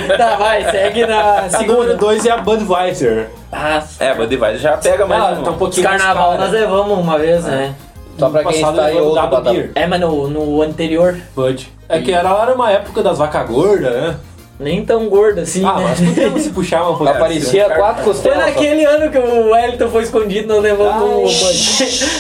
[0.17, 1.73] Tá, vai, segue na A segunda.
[1.73, 3.29] número 2 é a Budweiser.
[3.53, 5.43] Ah, É, Budweiser já pega mais Ah, um.
[5.45, 7.75] tá um pouquinho carnaval nós levamos uma vez, né?
[8.19, 9.65] Só pra quem está em levamos outro patamar.
[9.75, 11.73] É, mas no, no anterior, Bud.
[11.89, 14.17] É que era, era uma época das vacas gordas, né?
[14.61, 15.85] Nem tão gordo assim, Ah, né?
[15.89, 17.11] mas podíamos se puxar uma pouquinho.
[17.17, 18.39] Aparecia quatro Foi costelas.
[18.41, 18.45] só.
[18.47, 21.31] naquele ano que o Wellington foi escondido, nós levamos o Bud.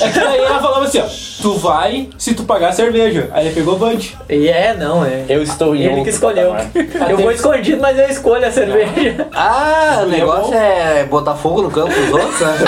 [0.01, 1.05] É que daí ela falava assim, ó.
[1.40, 3.29] Tu vai se tu pagar a cerveja.
[3.33, 4.16] Aí ele pegou Bud.
[4.29, 5.24] E é, não, é.
[5.29, 6.51] Eu estou em Ele que escolheu.
[6.53, 7.11] patamar.
[7.11, 9.29] Eu vou escondido, mas eu escolho a cerveja.
[9.33, 12.59] Ah, o negócio é botar fogo no campo dos outros, né?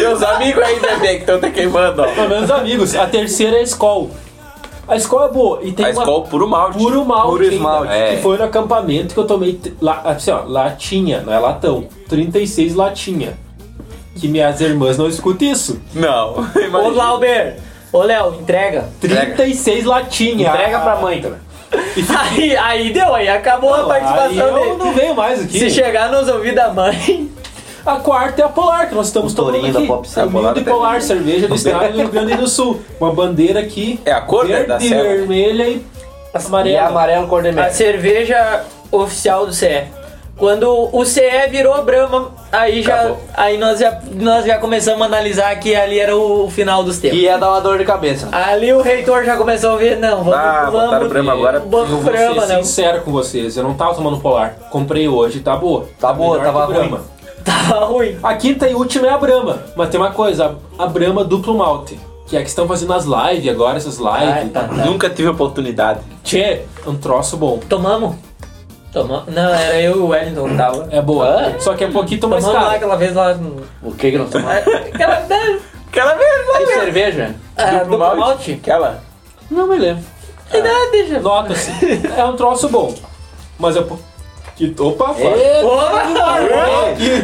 [0.00, 2.28] Meus amigos aí, bebê, que estão te queimando, ó.
[2.28, 2.94] Menos amigos.
[2.94, 4.10] A terceira é a Skol.
[4.88, 5.60] A Skol é boa.
[5.62, 6.78] E tem A uma escola puro malte.
[6.78, 7.28] puro malte.
[7.28, 7.92] Puro ainda, esmalte.
[7.92, 8.14] É.
[8.16, 9.60] Que foi no acampamento que eu tomei.
[9.80, 11.86] La, assim, ó, latinha, não é latão.
[12.08, 13.36] 36 latinha.
[14.14, 15.80] Que minhas irmãs não escutam isso.
[15.92, 16.34] Não.
[16.54, 16.90] Ô, Imagina.
[16.92, 17.56] Glauber.
[17.92, 18.88] Ô, Léo, entrega.
[19.00, 20.48] 36 latinha.
[20.50, 21.38] Entrega pra mãe também.
[22.18, 24.76] Aí, aí deu, aí acabou a Aí participação eu dele.
[24.76, 25.58] não venho mais aqui.
[25.58, 27.30] Se chegar nos ouvidos da mãe.
[27.86, 29.86] A quarta é a Polar, que nós estamos O tomando aqui.
[29.86, 30.08] Pop.
[30.16, 32.80] A A Polar Polar, cerveja do estado do Rio Grande do Sul.
[33.00, 34.00] Uma bandeira aqui.
[34.04, 35.02] É a cor, né, verde, da selva.
[35.04, 36.88] vermelha e E amarela.
[36.88, 39.84] amarelo cor de A cerveja oficial do CE.
[40.36, 43.18] Quando o CE virou Brahma, aí já, Acabou.
[43.34, 47.16] aí nós já, nós já começamos a analisar que ali era o final dos tempos.
[47.18, 48.28] Que ia dar uma dor de cabeça.
[48.32, 51.60] Ali o reitor já começou a ver, não, vamos, Ah, botaram vamos, Brahma agora.
[51.60, 52.62] vamos Eu vou Brahma, ser não.
[52.64, 54.56] sincero com vocês, eu não tava tomando Polar.
[54.70, 55.88] Comprei hoje, tá boa.
[55.98, 56.98] Tá boa, melhor tava ruim.
[57.46, 58.18] Tava ruim.
[58.22, 59.60] A quinta e última é a Brahma.
[59.76, 61.98] Mas tem uma coisa, a Brahma duplo malte.
[62.26, 64.12] Que é que estão fazendo as lives agora, essas lives.
[64.12, 64.74] Ah, tá, tá.
[64.84, 66.00] Nunca tive oportunidade.
[66.24, 67.58] Tchê, é um troço bom.
[67.68, 68.16] Tomamos?
[68.92, 69.32] Tomamos?
[69.32, 70.88] Não, era eu e o Wellington que tava.
[70.90, 71.54] É boa.
[71.60, 72.76] Só que é um pouquinho mais Tomamos lá caro.
[72.76, 73.34] aquela vez lá.
[73.34, 74.56] no- O que que nós tomamos?
[74.56, 75.14] Aquela.
[75.88, 76.58] Aquela vez lá.
[76.58, 77.34] Que cerveja?
[77.56, 78.18] Ah, Duplo malte?
[78.20, 78.52] malte?
[78.54, 79.02] Aquela.
[79.48, 80.02] Não me lembro.
[80.50, 81.20] Que nada, deixa.
[81.20, 81.70] Nota-se.
[82.16, 82.92] É um troço bom.
[83.58, 83.84] Mas é.
[84.56, 85.36] Que- Opa, fala.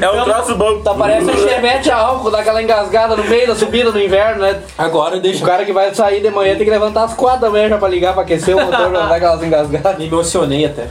[0.01, 0.81] É um troço bom.
[0.83, 4.43] Tá parece um chevette a álcool, dá aquela engasgada no meio da subida no inverno,
[4.43, 4.61] né?
[4.77, 5.43] Agora deixa.
[5.43, 7.79] O cara que vai sair de manhã tem que levantar às quatro da manhã já
[7.79, 9.99] pra ligar, pra aquecer o motor, pra dar aquelas engasgadas.
[9.99, 10.87] Me emocionei até.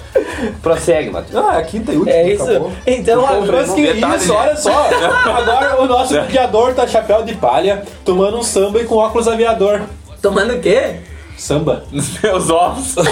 [0.63, 1.43] Prossegue, Matheus.
[1.45, 2.15] Ah, é a quinta e última.
[2.17, 2.43] É isso.
[2.49, 2.71] acabou.
[2.87, 4.39] Então, a- Mas que Detalhe, isso, né?
[4.39, 4.89] olha só.
[5.37, 9.81] Agora o nosso aviador tá chapéu de palha, tomando um samba e com óculos aviador.
[10.21, 10.95] tomando o quê?
[11.37, 11.83] Samba.
[11.91, 12.95] Nos meus ovos.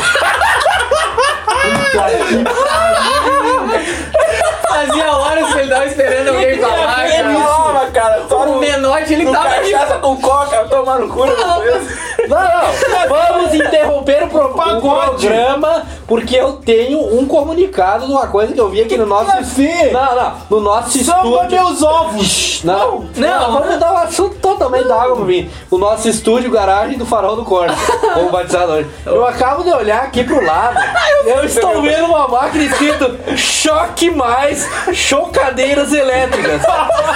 [3.90, 4.40] Yeah.
[4.88, 7.34] Fazia horas que ele tava esperando alguém falar, cara.
[7.34, 8.24] Calma, cara.
[8.30, 9.72] Só O no, Menotti, ele no tava ali.
[9.72, 11.26] cachaça com coca, tomar no cu.
[11.26, 18.28] Não, não, vamos interromper o, pro- o programa porque eu tenho um comunicado de uma
[18.28, 19.30] coisa que eu vi aqui no nosso.
[19.56, 19.90] Fê?
[19.92, 21.50] Não, não, no nosso Samba estúdio.
[21.52, 22.62] meus ovos!
[22.64, 23.52] Não, Não.
[23.54, 25.50] vamos mudar o assunto totalmente da água pra mim.
[25.72, 27.76] O nosso estúdio garagem do Farol do Corte,
[28.14, 28.90] como batizado hoje.
[29.06, 30.78] Eu acabo de olhar aqui pro lado,
[31.26, 36.62] eu estou vendo uma máquina escrito Choque Mais Chocadeiras Elétricas.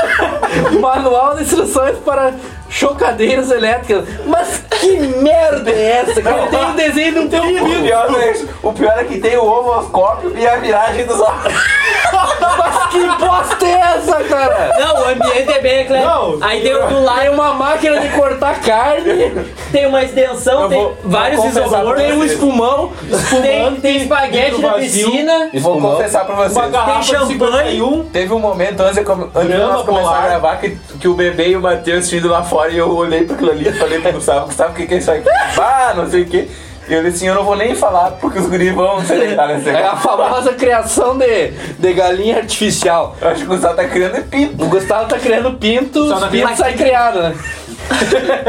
[0.80, 2.34] Manual de instruções para
[2.74, 4.06] chocadeiras elétricas.
[4.26, 6.22] Mas que merda é essa?
[6.22, 6.48] cara?
[6.48, 7.26] Tem o desenho de um
[7.80, 11.20] O pior, não é o pior é que tem o ovoscópio e a viragem dos
[11.20, 11.54] ovos.
[12.58, 14.72] Mas que bosta é essa, cara?
[14.80, 16.10] Não, o ambiente é bem eclético.
[16.10, 16.38] Não.
[16.42, 19.32] Aí tem o do Tem lado, uma máquina de cortar carne,
[19.72, 22.92] tem uma extensão, Eu tem vou- vários isopor, tem um espumão.
[23.42, 25.12] tem, tem espaguete na vazio.
[25.12, 26.54] piscina, Vou confessar pra vocês.
[26.54, 27.34] De champanhe.
[27.34, 28.04] 51.
[28.10, 31.08] Teve um momento antes de, come- antes de Grama nós começar a gravar que, que
[31.08, 33.68] o bebê e o Matheus tinham ido lá fora e eu olhei pra aquilo ali
[33.68, 35.30] e falei pro Gustavo, Gustavo, o que, que é isso aqui?
[35.59, 36.49] Ah, não sei o que.
[36.88, 39.47] E eu disse assim, eu não vou nem falar porque os guris vão se deitar
[39.47, 43.16] nesse É a famosa criação de, de galinha artificial.
[43.22, 44.64] Eu acho que o Gustavo tá criando pinto.
[44.64, 47.36] O Gustavo tá criando pinto, Só os na pintos saem criados, né?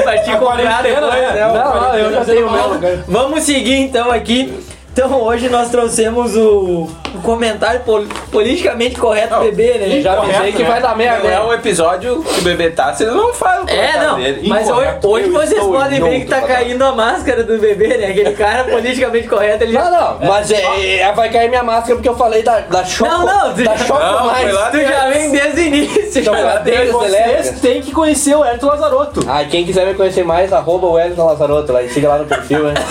[0.04, 1.32] vai te comprar depois, né?
[1.32, 1.40] né?
[1.40, 2.80] Não, não, eu já tenho o meu.
[3.06, 4.52] Vamos seguir então aqui.
[4.97, 10.01] Então hoje nós trouxemos o, o comentário pol- politicamente correto do bebê, né?
[10.01, 10.68] Já avisei Incorreto, que né?
[10.68, 11.24] vai dar merda.
[11.24, 11.49] Não é hein?
[11.49, 14.49] um episódio que o bebê tá, vocês não falam o É, não, dele.
[14.49, 15.09] mas hoje, Incorreto.
[15.09, 18.07] hoje Eu vocês podem ver que tá caindo a máscara do bebê, né?
[18.07, 19.82] Aquele cara politicamente correto, ele já...
[19.82, 23.11] Não, não, mas é, é- vai cair minha máscara porque eu falei da, da choco.
[23.11, 24.55] Não, não, tu da choco Não, mais.
[24.55, 26.22] lá Tu já vem desde o início.
[26.22, 26.32] já.
[26.32, 27.61] Chocadeiras Vocês elétricas.
[27.61, 29.20] têm que conhecer o Herto Lazarotto.
[29.28, 32.26] Ah, quem quiser me conhecer mais, arroba o Wellington Lazarotto lá e siga lá no
[32.26, 32.74] perfil, né?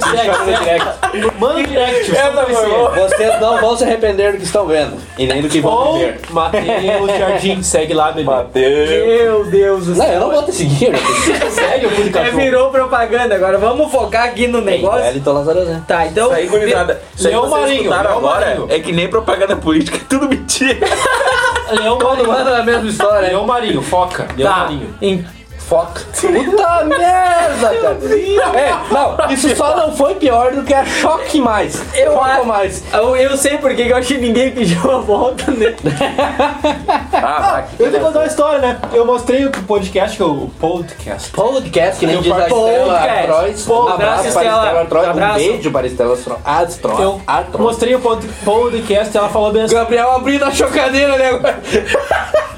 [0.00, 1.38] No direct.
[1.38, 2.10] Manda direct.
[2.16, 3.00] Essa foi.
[3.00, 4.96] Vocês não vão se arrepender do que estão vendo.
[5.18, 6.20] E nem do que vão ver.
[6.30, 8.24] Matheus Jardim, segue lá, bebê.
[8.24, 8.88] Mateus.
[8.90, 10.12] Meu Deus do Não, céu.
[10.14, 10.92] eu não vou te seguir.
[11.50, 12.36] Segue o É, Pudicatu.
[12.36, 13.58] virou propaganda agora.
[13.58, 15.00] Vamos focar aqui no negócio.
[15.04, 15.82] Wellington Lazarotto, né?
[15.86, 16.26] Tá, então.
[16.26, 17.00] Isso aí, gurizada.
[17.14, 18.66] Isso aí Leão vocês Marinho, escutaram Leão agora Marinho.
[18.70, 20.78] é que nem propaganda política, é tudo mentira.
[21.70, 22.32] Leão Todo Marinho.
[22.32, 23.28] mundo na mesma história?
[23.28, 24.26] Leão Marinho, foca.
[24.36, 24.58] Leão Tá.
[24.60, 24.94] Marinho.
[25.00, 25.24] em-
[25.70, 26.00] Foca.
[26.12, 28.58] Puta merda, cara.
[28.58, 31.80] É, não, isso só não foi pior do que a choque mais.
[31.96, 32.82] Eu acho- mais.
[32.92, 35.72] Eu, eu sei porque que eu acho que ninguém pediu a volta, né?
[37.12, 38.78] Ah, Eu tenho que contar uma história, né?
[38.92, 41.30] Eu mostrei o podcast, que é o podcast.
[41.30, 44.80] Podcast, que nem diz a Estela Um abraço, para a Estela.
[44.80, 45.08] Artrois.
[45.08, 46.98] Um beijo para a Estela Artrois.
[47.52, 49.74] Eu mostrei o pod- podcast e ela falou bem assim.
[49.74, 51.60] Gabriel abrindo a chocadeira ali agora.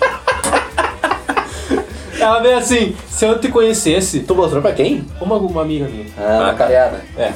[2.22, 5.04] Ela veio assim, se eu te conhecesse, Tu mostrou pra quem?
[5.20, 7.00] uma, uma amiga minha, Ah, na careada.
[7.18, 7.32] é,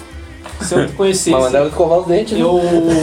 [0.61, 2.41] se eu te conhecesse, Mas mandava escovar os dentes, né?
[2.43, 2.61] eu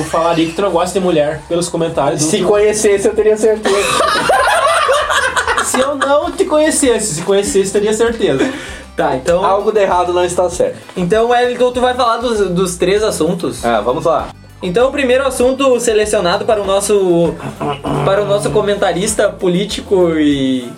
[0.10, 2.22] falaria que tu não gosta de mulher pelos comentários.
[2.24, 3.76] Se conhecesse, eu teria certeza.
[5.66, 8.50] se eu não te conhecesse, se conhecesse, teria certeza.
[8.96, 9.44] Tá, então.
[9.44, 10.78] Algo de errado não está certo.
[10.96, 13.66] Então, Wellington, tu vai falar dos, dos três assuntos.
[13.66, 14.28] Ah, vamos lá.
[14.62, 17.34] Então, o primeiro assunto selecionado para o nosso
[18.06, 20.72] para o nosso comentarista político e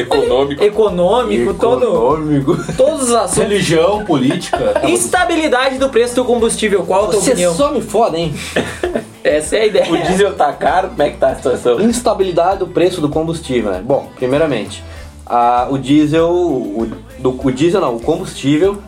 [0.00, 0.62] Econômico.
[0.62, 3.42] econômico, todo, todos os assuntos.
[3.42, 4.80] Religião, política.
[4.88, 7.54] Instabilidade do preço do combustível, qual a tua Você opinião?
[7.54, 8.34] só me foda, hein?
[9.22, 10.02] Essa é a O ideia.
[10.06, 11.80] diesel tá caro, como é que tá a situação?
[11.80, 13.82] Instabilidade do preço do combustível, né?
[13.84, 14.84] Bom, primeiramente,
[15.26, 18.78] a- o diesel, o, do, o diesel não, o combustível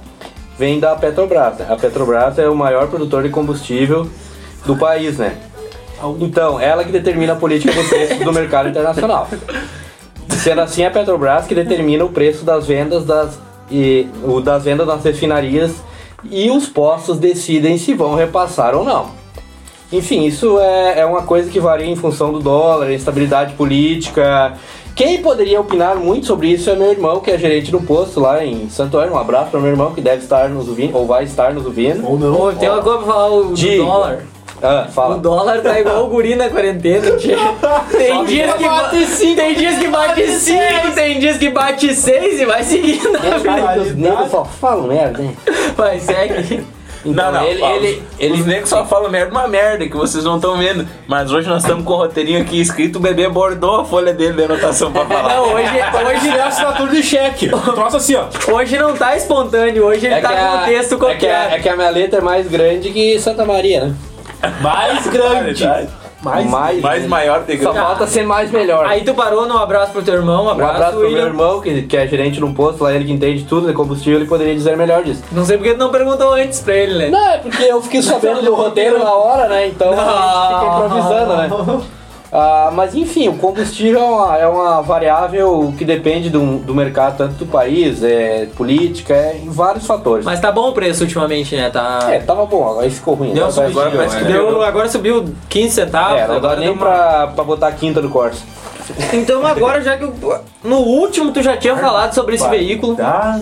[0.56, 1.58] vem da Petrobras.
[1.58, 1.66] né?
[1.68, 4.08] A Petrobras é o maior produtor de combustível
[4.64, 5.36] do país, né?
[6.20, 9.26] Então, ela que determina a política de preços do mercado internacional.
[10.28, 13.38] Sendo assim, é a Petrobras que determina o preço das vendas das,
[13.70, 15.76] e, o das vendas nas refinarias
[16.30, 19.10] e os postos decidem se vão repassar ou não.
[19.90, 24.54] Enfim, isso é, é uma coisa que varia em função do dólar, instabilidade política,
[24.94, 28.44] Quem poderia opinar muito sobre isso é meu irmão, que é gerente do posto lá
[28.44, 29.14] em Santo Antônio.
[29.14, 32.04] Um abraço para meu irmão, que deve estar nos ouvindo, ou vai estar nos ouvindo.
[32.04, 32.34] Ou não.
[32.34, 34.24] Pô, tem uma coisa pra falar o dólar.
[34.62, 35.18] Ah, O fala.
[35.18, 37.36] dólar tá igual o guri na quarentena, tia.
[37.96, 42.40] Tem dias que bate 5, tem dias que bate 5, tem dias que bate 6
[42.40, 43.78] e vai seguindo a.
[43.80, 45.36] Os negros só falam merda, hein?
[45.76, 46.64] Vai, segue.
[47.04, 47.44] Não, não.
[47.44, 50.58] ele- ele- os- ele- Os negros só falam merda, uma merda que vocês não estão
[50.58, 50.86] vendo.
[51.06, 54.32] Mas hoje nós estamos com o roteirinho aqui escrito: o bebê bordou a folha dele
[54.32, 55.36] de anotação pra falar.
[55.36, 57.48] Não, hoje, hoje, é assinatura de cheque.
[57.74, 58.24] Troço assim, ó.
[58.52, 61.68] hoje não tá espontâneo, hoje ele tá com o texto é, que a, é que
[61.68, 63.94] a minha letra é mais grande que Santa Maria, né?
[64.60, 65.68] Mais grande.
[66.20, 68.84] Mais, mais, Mais maior tem que Só falta ser mais melhor.
[68.86, 71.26] Aí tu parou no abraço pro teu irmão, um um abraço, abraço pro meu William.
[71.26, 74.28] irmão, que, que é gerente num posto lá, ele que entende tudo de combustível, ele
[74.28, 75.22] poderia dizer melhor disso.
[75.30, 77.08] Não sei porque tu não perguntou antes pra ele, né?
[77.08, 79.68] Não, é porque eu fiquei sabendo do roteiro na hora, né?
[79.68, 81.80] Então a gente fica improvisando, né?
[82.30, 87.16] Ah, mas enfim, o combustível é uma, é uma variável que depende do, do mercado,
[87.16, 90.24] tanto do país, é, política, é, em vários fatores.
[90.24, 91.70] Mas tá bom o preço ultimamente, né?
[91.70, 92.00] Tá...
[92.10, 93.32] É, tava bom, agora ficou ruim.
[93.32, 93.52] Deu né?
[93.52, 94.46] uma Agora parece que deu.
[94.50, 96.18] Deu, agora subiu 15 centavos.
[96.18, 98.42] É, não dá agora nem uma- pra, pra botar a quinta do Corsa.
[99.12, 100.14] Então agora, já que eu-
[100.64, 103.38] no último tu já tinha falado sobre esse veículo, Tá.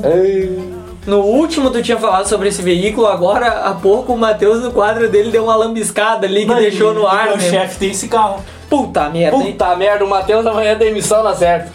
[1.07, 5.09] No último tu tinha falado sobre esse veículo, agora há pouco o Matheus no quadro
[5.09, 7.29] dele deu uma lambiscada ali que deixou no ar.
[7.29, 7.51] O né?
[7.51, 8.45] chefe tem esse carro.
[8.69, 9.53] Puta merda, hein?
[9.53, 11.71] Puta merda, o Matheus amanhã é demissão na certa.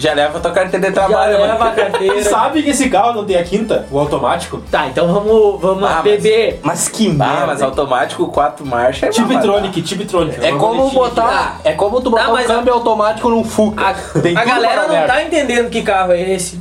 [0.00, 2.22] Já leva a tua carteira de Já trabalho, leva a carteira.
[2.22, 3.84] Sabe que esse carro não tem a quinta?
[3.90, 4.62] O automático?
[4.70, 6.60] Tá, então vamos, vamos Ah, mas- beber.
[6.62, 7.46] Mas que Ah, merda.
[7.48, 10.38] mas automático, quatro marchas é Tiptronic, Tiptronic.
[10.40, 13.84] É como Vamos botar, é como tu botar Tá, um mas câmbio automático num Fuca.
[13.88, 15.12] A, Tem a galera não merda.
[15.14, 16.57] tá entendendo que carro é esse.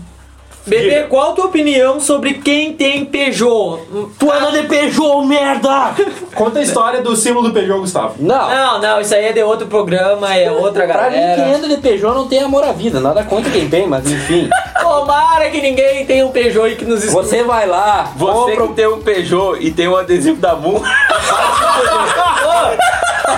[0.68, 3.80] Bebê, qual a tua opinião sobre quem tem Peugeot?
[4.20, 5.93] Tu anda de Peugeot, merda!
[6.36, 8.15] Conta a história do símbolo do Peugeot, Gustavo.
[8.20, 11.57] Não, Não, não, isso aí é de outro programa, é outra pra mim quem galera.
[11.57, 14.49] anda de Peugeot não tem amor à vida, nada contra quem tem, mas enfim.
[14.82, 17.24] Tomara que ninguém tenha um Peugeot aí que nos escuta.
[17.28, 20.82] Você vai lá, Você compra que tem um Peugeot e tem um adesivo da Moon.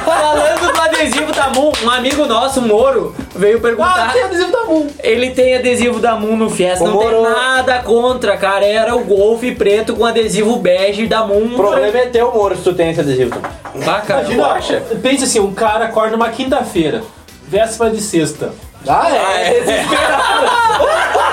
[0.06, 4.10] Falando do adesivo da Moon, um amigo nosso, Moro, veio perguntar.
[4.26, 4.88] adesivo da Moon.
[5.02, 8.66] Ele tem adesivo da Moon no Fiesta, não tem nada contra, cara.
[8.66, 11.54] Era o Golf preto com adesivo bege da Moon.
[11.54, 13.32] O problema é teu, Moro, se tu tem esse adesivo.
[13.32, 13.88] também.
[13.90, 14.32] Ah, cara.
[14.32, 17.02] Imagina, pensa assim, um cara acorda numa quinta-feira,
[17.48, 18.52] véspera de sexta.
[18.88, 19.60] Ah, é?
[20.80, 21.29] O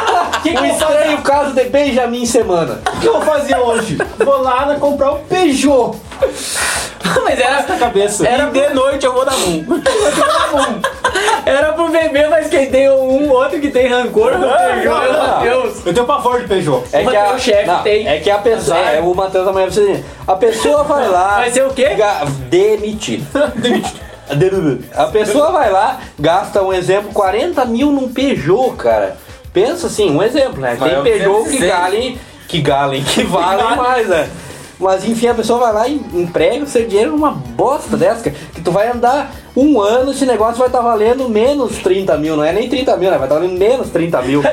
[0.48, 0.94] que, que O eu fazer?
[0.94, 2.80] estranho caso de Benjamin Semana.
[2.96, 3.98] O que eu vou fazer hoje?
[4.18, 5.96] Vou lá na- comprar um Peugeot.
[7.24, 8.26] Mas era, Na cabeça.
[8.26, 9.64] Era- de noite eu vou da Moon.
[11.44, 15.00] era pro bebê, mas quem tem um outro que tem rancor no Peugeot,
[15.42, 15.50] meu.
[15.62, 15.86] Deus.
[15.86, 16.82] Eu tenho pavor de Peugeot.
[16.92, 18.08] É O que a, Matheus chefe não, tem.
[18.08, 21.64] é que a pessoa, é, o Matheus amanhã precisa a pessoa vai lá, Vai ser
[21.64, 21.94] o quê?
[21.94, 23.26] ga- demitido.
[23.56, 24.06] demitido.
[24.94, 29.16] A pessoa vai lá, gasta um exemplo, 40 mil num Peugeot, cara.
[29.56, 30.74] Pensa assim, um exemplo, né?
[30.74, 31.70] É Tem o Peugeot que 206.
[31.70, 34.28] galem, que galem, que valem mais, né?
[34.78, 38.36] Mas enfim, a pessoa vai lá e emprega o seu dinheiro numa bosta dessa, cara,
[38.54, 42.44] que tu vai andar um ano, esse negócio vai estar valendo menos 30 mil, não
[42.44, 43.16] é nem 30 mil, né?
[43.16, 44.42] Vai estar valendo menos 30 mil.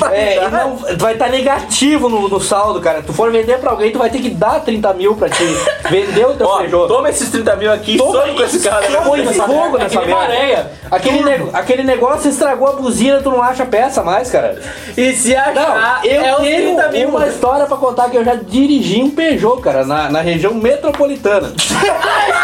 [0.00, 0.14] Tá.
[0.14, 3.02] É, e não, vai estar negativo no, no saldo, cara.
[3.02, 5.42] Tu for vender pra alguém, tu vai ter que dar 30 mil pra te
[5.88, 6.88] vender o teu Ó, Peugeot.
[6.88, 8.88] toma esses 30 mil aqui, Toma com esse cara.
[8.88, 9.00] né?
[9.04, 10.14] Põe fogo nessa merda.
[10.14, 10.70] maréia.
[10.90, 14.60] Aquele, nego- aquele negócio estragou a buzina, tu não acha peça mais, cara.
[14.96, 17.18] E se achar, Não, eu é tenho 30 mil.
[17.18, 21.52] uma história pra contar que eu já dirigi um Peugeot, cara, na, na região metropolitana.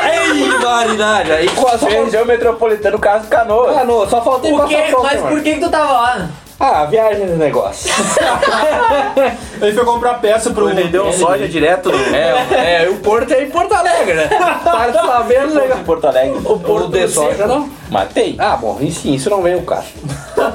[0.05, 1.33] Ei, variedade.
[1.33, 3.85] Aí só, só, Região metropolitana, caso Canoa.
[3.85, 4.77] não, só faltei Por quê?
[4.77, 6.29] passar só, Mas por que que tu tava lá?
[6.59, 7.93] Ah, viagem de negócio.
[9.61, 10.71] Ele foi comprar peça pro.
[10.71, 14.27] Ele deu um soja direto no É, é, o Porto é em Porto Alegre, né?
[14.27, 15.79] Tá sabendo legal.
[15.79, 16.41] em Porto Alegre.
[16.47, 17.69] O Porto de soja não.
[17.91, 18.35] Matei.
[18.39, 19.87] Ah, bom, enfim, isso não vem o caso.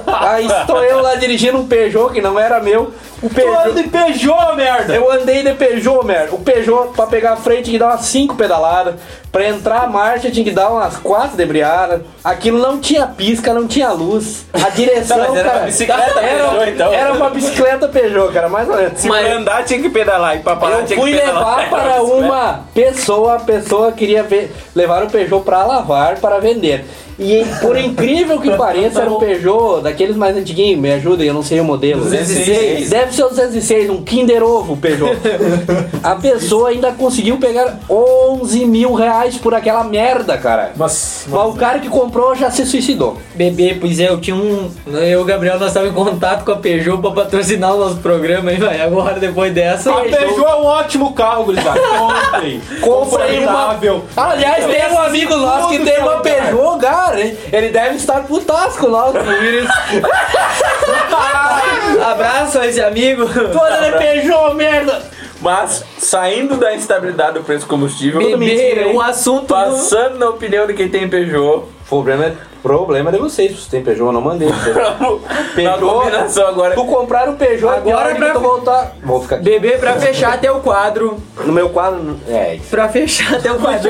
[0.08, 2.94] Aí estou eu lá dirigindo um Peugeot que não era meu.
[3.22, 3.74] O Peugeot.
[3.76, 4.96] de Peugeot, merda!
[4.96, 6.34] Eu andei de Peugeot, merda.
[6.36, 8.96] O Peugeot, pra pegar a frente, tinha que dar umas 5 pedaladas.
[9.32, 12.02] Pra entrar a marcha, tinha que dar umas 4 debriadas.
[12.24, 14.46] Aquilo não tinha pisca, não tinha luz.
[14.54, 15.60] A direção, Tá, mas era cara.
[15.60, 16.94] uma bicicleta era, Peugeot, então.
[16.94, 19.00] Era uma bicicleta Peugeot, cara, mais ou menos.
[19.00, 21.58] Se pra andar tinha que pedalar e pra parar Eu tinha fui que pedalar.
[21.60, 26.86] levar para uma pessoa, a pessoa queria ver, levar o Peugeot para lavar, para vender.
[27.22, 31.44] E por incrível que pareça, era um Peugeot daqueles mais antiguinhos, me ajudem, eu não
[31.44, 32.02] sei o modelo.
[32.02, 32.90] 206.
[32.90, 35.16] Deve ser o 206, um Kinder Ovo Peugeot.
[36.02, 40.72] A pessoa ainda conseguiu pegar 11 mil reais por aquela merda, cara.
[40.76, 41.26] Mas.
[41.30, 43.18] Mas o cara que comprou já se suicidou.
[43.36, 44.72] Bebê, pois é, eu tinha um.
[44.88, 47.98] Eu e o Gabriel, nós estávamos em contato com a Peugeot pra patrocinar o nosso
[47.98, 48.82] programa, hein, vai?
[48.82, 49.92] Agora, depois dessa.
[49.92, 51.80] A Peugeot é um ótimo carro, gurizada.
[51.80, 52.62] Comprem.
[52.82, 53.52] Comprei uma.
[53.52, 54.04] Confortável.
[54.16, 57.11] Aliás, tem um amigo nosso que tem uma Peugeot, cara.
[57.20, 57.38] Hein?
[57.52, 59.70] Ele deve estar putasco lá, o Willis.
[62.04, 63.26] Abraço a esse amigo.
[63.28, 65.02] Todo ele beijou, merda.
[65.42, 69.42] Mas, saindo da instabilidade do preço do combustível, Bebê, o assunto.
[69.48, 72.34] do- passando na opinião de quem tem Peugeot, Problema, é-
[72.64, 74.48] problema de vocês, se tem Peugeot, eu não mandei.
[75.64, 76.76] na combinação agora.
[76.76, 78.92] Tu comprar o Peugeot Agora agora pra- voltar.
[79.04, 79.46] Vou ficar aqui.
[79.46, 81.18] Bebê, pra fechar teu quadro.
[81.44, 82.18] No meu quadro.
[82.30, 82.70] É isso.
[82.70, 83.90] Pra fechar teu quadro.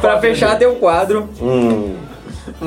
[0.00, 1.28] pra fechar teu quadro.
[1.42, 1.96] Hum.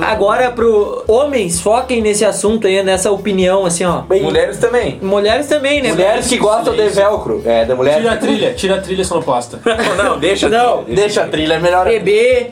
[0.02, 4.02] Agora pro homens, foquem nesse assunto aí, nessa opinião, assim, ó.
[4.10, 5.00] Mulheres também.
[5.02, 5.90] Mulheres também, né?
[5.90, 7.42] Mulheres que gostam de velcro.
[7.46, 7.98] É, da mulher.
[7.98, 9.60] Tira a trilha, tira a trilha sonoplasta.
[9.98, 10.50] Não, não, deixa.
[10.50, 10.84] Não.
[10.84, 11.86] Deixa a trilha, é melhor.
[11.86, 12.48] Bebê,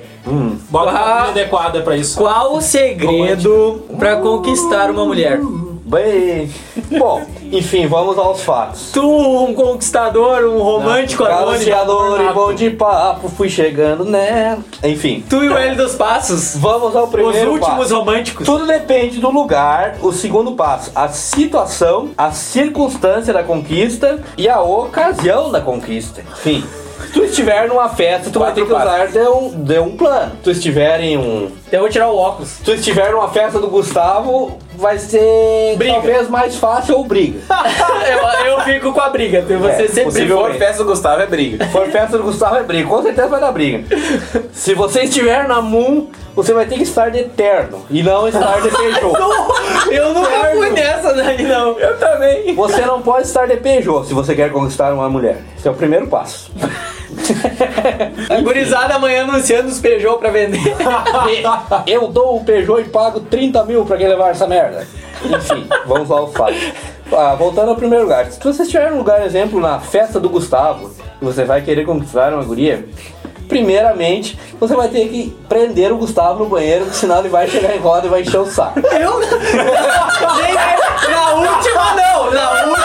[0.70, 1.04] Bota uma Ah.
[1.26, 2.18] trilha adequada pra isso.
[2.18, 5.40] qual o segredo pra conquistar uma mulher?
[5.86, 6.52] Bem.
[6.98, 8.90] Bom, enfim, vamos aos fatos.
[8.92, 11.52] Tu, um conquistador, um romântico anônimo.
[11.52, 14.64] Calciador e bom de papo, fui chegando nela.
[14.84, 16.56] Enfim, Tu e o L dos Passos.
[16.58, 17.96] vamos ao Os primeiro últimos passo.
[18.00, 18.46] românticos.
[18.48, 19.98] Tudo depende do lugar.
[20.02, 26.22] O segundo passo, a situação, a circunstância da conquista e a ocasião da conquista.
[26.32, 26.64] Enfim,
[27.06, 29.96] se tu estiver numa festa, tu vai ter que Quatro usar de um, de um
[29.96, 30.32] plano.
[30.44, 31.52] Tu estiver em um.
[31.72, 32.50] Eu vou tirar o óculos.
[32.50, 35.94] Se tu estiver numa festa do Gustavo, vai ser Briga.
[35.94, 37.40] talvez mais fácil ou briga.
[38.46, 41.26] eu, eu fico com a briga, você É, sempre Se for festa do Gustavo, é
[41.28, 41.66] briga.
[41.66, 43.84] Se for festa do Gustavo é briga, com certeza vai dar briga.
[44.54, 48.62] Se você estiver na Moon, você vai ter que estar de terno e não estar
[48.62, 49.16] de Peugeot.
[49.90, 51.80] Eu nunca fui nessa daí, não.
[51.80, 52.54] Eu também.
[52.56, 55.42] Você não pode estar de Peugeot se você quer conquistar uma mulher.
[55.58, 56.52] Esse é o primeiro passo.
[58.30, 60.60] A gurizada amanhã anunciando os Peugeot pra vender.
[61.88, 64.88] Eu dou o Peugeot e pago 30 mil pra quem levar essa merda.
[65.24, 66.56] Enfim, vamos lá ao fato.
[67.12, 68.26] Ah, voltando ao primeiro lugar.
[68.32, 70.92] Se você estiver num lugar, exemplo, na festa do Gustavo,
[71.22, 72.86] e você vai querer conquistar uma guria,
[73.48, 77.80] primeiramente, você vai ter que prender o Gustavo no banheiro, senão ele vai chegar em
[77.80, 78.80] roda e vai encher o saco.
[78.80, 79.20] Eu
[81.10, 82.85] Na última não, na, u...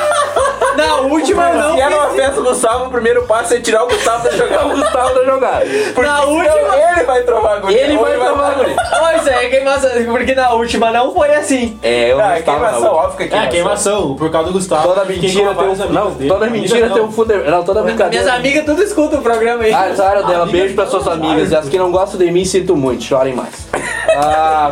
[0.81, 1.75] na última eu não.
[1.75, 4.67] Se era uma festa do Gustavo, o primeiro passo é tirar o Gustavo pra jogar
[4.67, 5.65] o Gustavo da jogada.
[5.65, 6.77] Na Senão última.
[6.77, 7.81] Ele vai trovar a guria.
[7.81, 8.77] Ele vai trovar a guria.
[9.17, 11.79] Isso aí é queimação, porque na última não foi assim.
[11.83, 13.51] É, eu Ah, é na queimação, óbvio que é É, queimação.
[13.51, 14.89] queimação, por causa do Gustavo.
[14.89, 15.93] Toda mentira tem um.
[15.93, 17.35] Não, toda mentira tem um fundo.
[17.45, 18.25] Não, toda brincadeira.
[18.25, 19.73] Minhas amigas tudo escutam o programa aí.
[19.73, 21.51] Ah, essa dela, beijo para suas amigas.
[21.51, 23.69] E as que não gostam de mim, sinto muito, chorem mais.
[24.23, 24.71] Ah,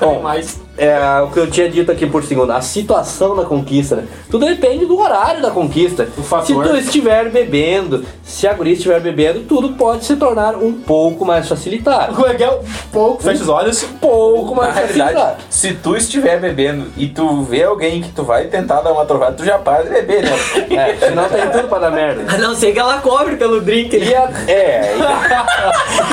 [0.00, 3.96] bom, Mas é, o que eu tinha dito aqui por segundo, a situação da conquista,
[3.96, 4.04] né?
[4.30, 6.08] Tudo depende do horário da conquista.
[6.44, 11.24] Se tu estiver bebendo, se a guria estiver bebendo, tudo pode se tornar um pouco
[11.24, 12.20] mais facilitado.
[12.20, 12.60] o é um
[12.92, 13.82] pouco, fecha os olhos.
[13.82, 15.42] Um pouco Na mais realidade, facilitado.
[15.50, 19.32] se tu estiver bebendo e tu vê alguém que tu vai tentar dar uma trovada,
[19.32, 20.30] tu já para de beber, né?
[20.78, 22.32] É, senão tem tudo pra dar merda.
[22.32, 23.96] A não ser que ela cobre pelo drink.
[23.96, 24.94] E a, é,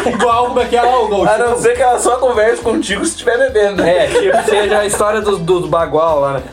[0.09, 0.79] Igual como é que é.
[0.79, 4.05] A não ser que ela só converse contigo se estiver bebendo, né?
[4.05, 6.43] É, tipo, seja a história dos, dos bagual lá, né?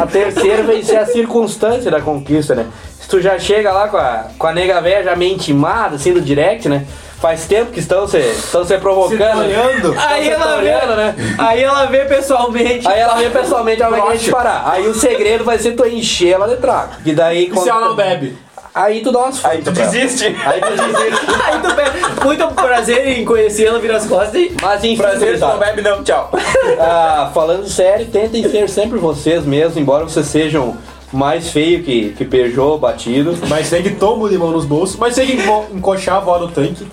[0.00, 2.66] A terceira vai ser a circunstância da conquista, né?
[3.00, 6.12] Se tu já chega lá com a, com a nega velha já meio intimada, assim,
[6.12, 6.86] do direct, né?
[7.20, 9.38] Faz tempo que estão se, estão se provocando.
[9.38, 9.94] Se olhando.
[9.98, 11.14] Aí ela vê, olhando, né?
[11.38, 12.86] aí ela vê pessoalmente.
[12.86, 14.64] Aí ela vem pessoalmente, ela vai querer te parar.
[14.66, 16.92] Aí o segredo vai ser tu encher ela de trago.
[17.04, 18.36] E daí E se ela não bebe?
[18.76, 20.26] Aí tu dá umas Aí tu desiste.
[20.44, 21.26] Aí tu desiste.
[21.46, 21.60] Aí
[22.20, 24.54] tu Muito prazer em conhecê-la, vira as costas e.
[24.60, 26.30] Mas enfim, Prazer, não bebe não, tchau.
[26.78, 30.76] Ah, falando sério, tentem ser sempre vocês mesmos, embora vocês sejam
[31.10, 33.34] mais feio que, que Peugeot batido.
[33.48, 34.96] Mas segue toma o limão nos bolsos.
[34.96, 36.86] Mas segue enco- encoxar a avó no tanque.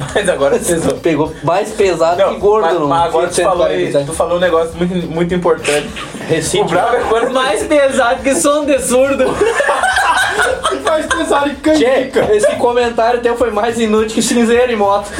[0.00, 0.98] Mas agora vão.
[0.98, 4.06] Pegou mais pesado que gordo mas, no mas agora tu falou, aí, 147.
[4.06, 5.88] tu falou um negócio muito, muito importante.
[6.14, 6.70] O Recinto.
[6.70, 9.24] bravo é quando Mais pesado que som de surdo.
[10.84, 12.34] Faz pensar em Tchê, canjica.
[12.34, 15.10] esse comentário teu foi mais inútil que cinzeiro em moto.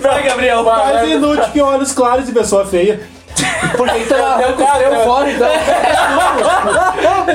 [0.00, 0.62] Vai, Gabriel.
[0.62, 3.00] Mais inútil que olhos claros e pessoa feia.
[3.76, 5.48] Porque tu arranca o cara, teu fora, então.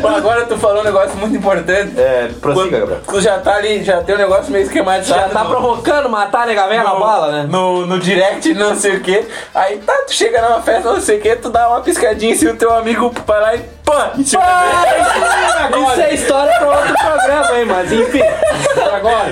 [0.03, 1.93] Agora tu falou um negócio muito importante.
[1.99, 3.01] É, prossiga, Gabriel.
[3.07, 5.21] tu já tá ali, já tem um negócio meio esquematizado.
[5.21, 7.47] Já tá no- provocando matar a nega velha na bala, né?
[7.49, 9.25] No, no direct, não sei o que.
[9.53, 12.47] Aí tá, tu chega numa festa, não sei o que, tu dá uma piscadinha e
[12.47, 14.11] o teu amigo vai lá e pã!
[14.17, 14.37] Isso
[16.01, 17.65] é história pra outro programa, hein?
[17.65, 18.21] Mas enfim.
[18.93, 19.27] Agora.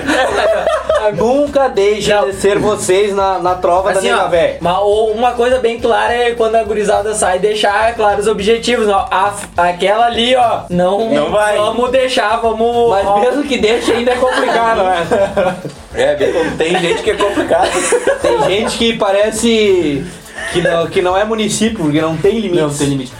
[1.12, 4.28] Nunca deixem de ser vocês na, na trova Assim, da nega
[4.80, 8.88] o- uma coisa bem clara é quando a gurizada sai, deixar claro os objetivos.
[8.88, 11.56] Ó, A- aquela ali, ó, não, Não vai.
[11.56, 12.90] vamos deixar, vamos.
[12.90, 15.56] Mas ó, mesmo que deixe ainda é complicado, né?
[15.98, 16.14] É,
[16.58, 17.70] tem gente que é complicado.
[18.20, 20.04] Tem gente que parece
[20.52, 22.60] que não, que não é município, porque não tem limite.
[22.62, 23.12] Não tem limite.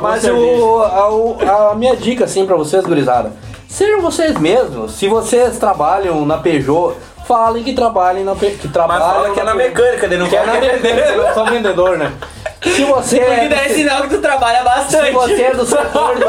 [0.00, 3.32] Mas o, a, a minha dica, assim, pra vocês, gurizada.
[3.68, 4.92] sejam vocês mesmos.
[4.92, 6.94] Se vocês trabalham na Peugeot,
[7.32, 10.36] falem que trabalhem na que Mas trabalham fala que é na mecânica, daí não Que
[10.36, 12.12] é na é mecânica, eu sou vendedor, né?
[12.62, 15.06] Se você Porque é daí é se- sinal que tu trabalha bastante.
[15.06, 16.26] se você é do setor do.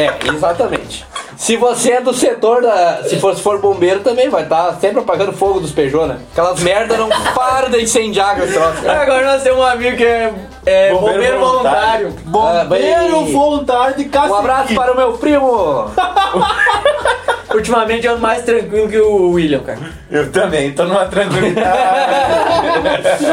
[0.00, 1.06] É, exatamente.
[1.36, 3.02] Se você é do setor da.
[3.04, 6.18] Se for, se for bombeiro também, vai estar sempre apagando fogo dos Peugeot, né?
[6.32, 8.88] Aquelas merda não param de incendiar com troço.
[8.90, 10.32] Agora nós temos um amigo que é,
[10.64, 12.10] é bombeiro, Bombeiro voluntário.
[12.24, 12.60] voluntário.
[12.60, 14.28] Ah, bem- Primeiro voluntário de caça.
[14.28, 15.90] Um abraço para o meu primo!
[17.54, 19.78] Ultimamente eu ando mais tranquilo que o William, cara.
[20.10, 21.76] Eu também, tô numa tranquilidade.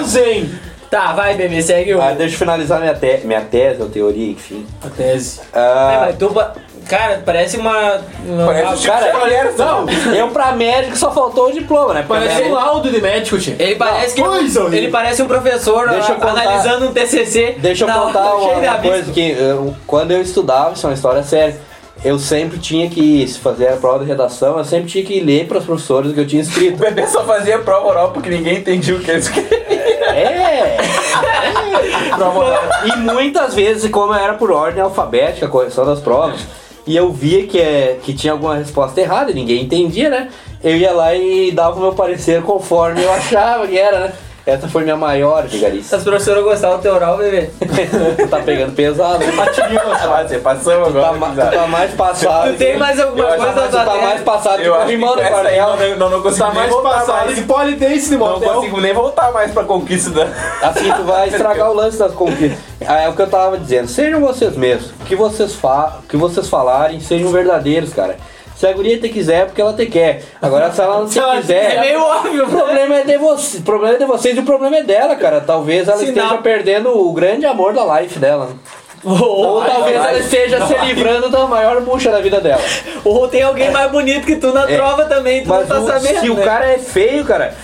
[0.06, 0.50] Zen.
[0.90, 2.02] Tá, vai, bebê, segue o.
[2.02, 4.66] Ah, deixa eu finalizar minha, te minha tese ou teoria, enfim.
[4.84, 5.40] A tese.
[5.54, 6.36] É, Ah, mas tu,
[6.90, 8.02] cara, parece uma.
[8.26, 9.86] uma Parece o Chico cara, Xavier, não.
[10.14, 12.04] eu pra médico só faltou o diploma, né?
[12.06, 13.56] Porque Parece minha- um laudo de médico, tio.
[13.60, 17.56] Ele parece que coisa ele parece um professor Deixa contar- analisando um TCC.
[17.60, 18.92] Deixa eu contar uma, de uma abismo.
[18.96, 21.56] coisa que eu- quando eu estudava, isso é uma história séria,
[22.04, 25.48] eu sempre tinha que, se fazer a prova de redação, eu sempre tinha que ler
[25.48, 26.78] para os professores o que eu tinha O escrito.
[26.78, 29.60] bebê só fazia prova oral porque ninguém entendia o que ele escrevia.
[30.10, 30.78] É!
[32.86, 36.42] E muitas vezes, como era por ordem alfabética, a correção das provas,
[36.90, 40.30] e eu via que, é, que tinha alguma resposta errada ninguém entendia, né?
[40.64, 44.14] Eu ia lá e dava o meu parecer conforme eu achava que era, né?
[44.46, 45.94] Essa foi minha maior vigarice.
[45.94, 47.50] As professoras gostavam do teu oral, bebê.
[48.30, 49.28] tá pegando pesado, né?
[50.10, 51.28] Ah, você passou Tá, agora.
[51.30, 52.52] tu tá mais passado.
[52.52, 54.92] Tu tem mais alguma Eu coisa tua Tu tá mais passado que Eu o que
[54.92, 55.76] irmão do quartel.
[55.78, 57.36] não, não, não consigo Tá mais passado mais.
[57.36, 60.28] de polidense de Não consigo nem voltar mais pra conquista da...
[60.68, 62.58] Assim tu vai estragar o lance das conquistas.
[62.82, 63.88] É o que eu tava dizendo.
[63.88, 64.92] Sejam vocês mesmos.
[65.02, 68.18] O que vocês, fa o que vocês falarem, sejam verdadeiros, cara.
[68.60, 70.22] Se a guria te quiser, é porque ela te quer.
[70.42, 71.80] Agora, se ela não te É quiser.
[71.80, 74.76] meio óbvio, O problema é de vocês, o problema é de vocês e o problema
[74.78, 75.40] é dela, cara.
[75.40, 76.14] Talvez ela Sinal.
[76.26, 78.50] esteja perdendo o grande amor da life dela.
[79.02, 82.62] Ou talvez ela esteja se livrando da maior bucha da vida dela.
[83.06, 84.76] Ou tem alguém mais bonito que tu na É.
[84.76, 86.20] trova também, tu Mas não tá o- sabendo.
[86.20, 86.44] se o né?
[86.44, 87.56] cara é feio, cara,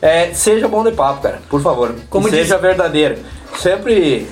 [0.00, 1.40] é, seja bom de papo, cara.
[1.50, 1.96] Por favor.
[2.08, 3.16] Como diz- seja verdadeiro.
[3.58, 4.26] Sempre,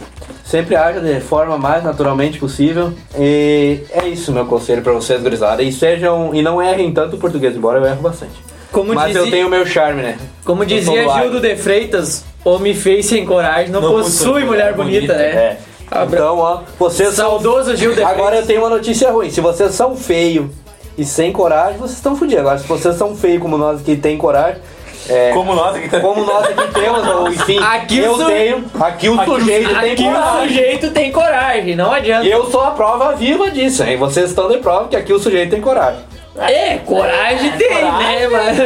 [0.45, 2.93] sempre haja de forma mais naturalmente possível.
[3.19, 5.63] E é isso meu conselho pra vocês, gurizada.
[5.63, 8.35] E sejam e não errem tanto o português, embora eu erro bastante.
[8.71, 10.19] Como Mas dizia, eu tenho meu charme, né?
[10.45, 11.07] como dizia.
[11.09, 15.25] Gildo de Freitas, homem feio sem coragem não, Não possui possui mulher bonita, né?
[15.25, 15.59] É.
[16.05, 19.31] Então, ó, vocês são Saudoso Gil de Agora eu tenho uma notícia ruim.
[19.31, 20.51] Se vocês são feios
[20.97, 22.41] e sem coragem, vocês estão fodidos.
[22.41, 24.61] Agora, se vocês são feios como nós que tem coragem,
[25.09, 25.89] é, Como nós aqui.
[26.01, 29.93] como nós aqui temos, ou enfim, Aqui o eu su- tenho, aqui o sujeito tem
[29.93, 30.49] Aqui o coragem.
[30.49, 32.27] sujeito tem coragem, não adianta.
[32.27, 33.97] Eu sou a prova viva disso, hein?
[33.97, 36.01] Vocês estão de prova que aqui o sujeito tem coragem.
[36.37, 38.27] É, coragem tem, né?
[38.29, 38.59] Mas...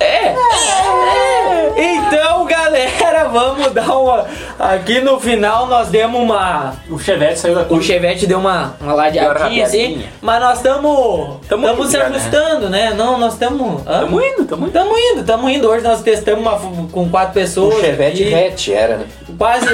[0.00, 0.04] É.
[0.04, 0.34] é.
[1.76, 4.26] Então, galera, vamos dar uma.
[4.58, 6.74] Aqui no final nós demos uma.
[6.90, 7.84] O Chevette saiu da O curva.
[7.84, 12.04] Chevette deu uma, uma ladeadinha assim, mas nós estamos Tamo estamos se né?
[12.04, 12.92] ajustando, né?
[12.94, 13.82] Não, nós estamos.
[13.84, 14.68] Tamo indo, tamo indo.
[14.68, 15.68] Estamos indo, estamos indo.
[15.68, 17.76] Hoje nós testamos uma, com quatro pessoas.
[17.76, 19.06] O Chevette e hatch era, né?
[19.38, 19.66] Quase,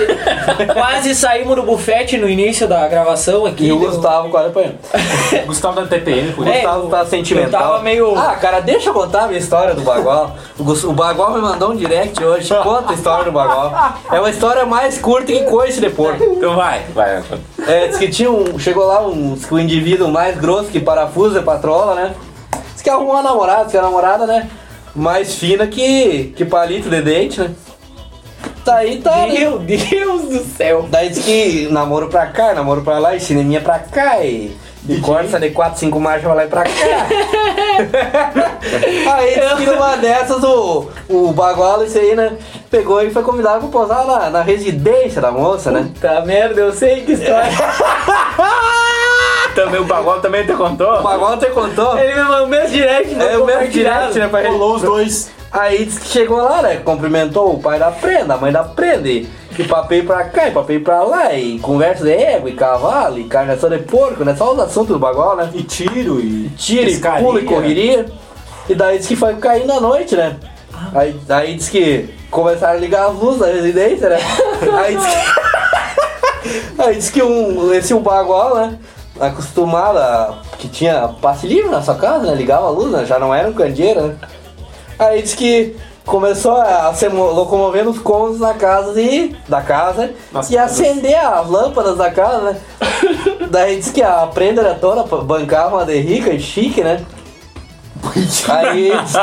[0.74, 3.64] quase saímos do bufete no início da gravação aqui.
[3.66, 4.74] E o deu- Gustavo quase apanhando.
[5.46, 7.62] Gustavo da TPM, por O É, Gustavo tá eu sentimental.
[7.62, 10.36] tava meio- Ah, cara, deixa eu contar a minha história do Bagual.
[10.58, 12.48] O, Bagual me mandou um direct hoje.
[12.62, 13.72] Conta a história do Bagual.
[14.12, 16.22] É uma história mais curta que coice de porco.
[16.22, 17.22] Então vai, vai.
[17.66, 18.58] É, diz que tinha um.
[18.58, 22.14] Chegou lá um, o indivíduo mais grosso que parafuso e patrola, né?
[22.74, 24.50] Diz que arrumou uma namorada, diz que a namorada, né?
[24.94, 27.50] Mais fina que, que palito de dente, né?
[28.64, 29.26] Tá aí, tá.
[29.26, 29.40] né?
[29.40, 30.86] Meu Deus do céu.
[30.88, 34.56] Daí diz que namoro pra cá, namoro pra lá, e cineminha pra cá, e,
[34.88, 36.70] e corta de 4, 5 marchas pra lá e pra cá.
[39.14, 42.32] aí diz que numa dessas o, o bagualo, esse aí, né?
[42.70, 45.90] Pegou e foi convidado pra posar na, na residência da moça, né?
[46.00, 47.50] Tá merda, eu sei que história.
[49.54, 50.98] Também o Bagual também te contou?
[50.98, 51.96] O bagualo te contou?
[51.96, 54.28] Ele me mandou o mesmo direct, É o mesmo direct, né?
[54.48, 55.30] Rolou os dois.
[55.54, 56.78] Aí disse que chegou lá, né?
[56.78, 59.08] Cumprimentou o pai da prenda, a mãe da prenda.
[59.08, 61.32] E, e papei pra cá, e papei pra lá.
[61.32, 64.34] E conversa de égua, e cavalo, e carneação de porco, né?
[64.34, 65.48] Só os assuntos do bagual, né?
[65.54, 66.50] E tiro e.
[66.68, 67.24] e pescaria.
[67.24, 68.06] pula e correria.
[68.68, 70.36] E daí disse que foi caindo à noite, né?
[70.92, 74.18] Aí, aí disse que começaram a ligar as luzes da residência, né?
[74.76, 78.78] Aí disse que, aí disse que um, esse um bagual, né?
[79.20, 80.38] Acostumado a.
[80.58, 82.34] que tinha passe livre na sua casa, né?
[82.34, 83.04] Ligava a luz, né?
[83.04, 84.16] Já não era um candeeiro, né?
[84.98, 90.12] Aí disse que começou a se mo- locomover nos cômodos da casa e da casa
[90.30, 92.56] Nas e acender as lâmpadas da casa, né?
[93.50, 97.00] Daí disse que a prenda era toda bancava uma de rica e chique, né?
[98.50, 99.18] Aí disse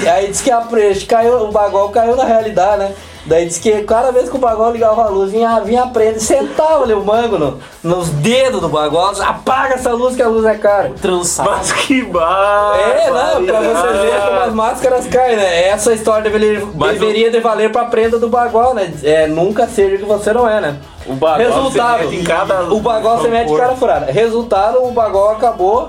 [0.00, 2.92] que, aí disse que a pre- caiu, o bagol caiu na realidade, né?
[3.28, 6.16] Daí disse que cada vez que o Bagual ligava a luz, vinha, vinha a prenda
[6.16, 9.12] e sentava ali o mango no- nos dedos do Bagual.
[9.20, 10.92] Apaga essa luz que a luz é cara.
[11.00, 11.50] Trançado.
[11.50, 12.76] Mas que barra!
[12.78, 15.68] É, não, pra você ver como as máscaras caem, né?
[15.68, 18.92] Essa história deveria, Mas deveria de valer pra prenda do Bagual, né?
[19.04, 20.76] É, nunca seja o que você não é, né?
[21.06, 24.10] O Bagual Resultado, se mete em cada o Bagual se mete cara furada.
[24.10, 25.88] Resultado, o Bagual acabou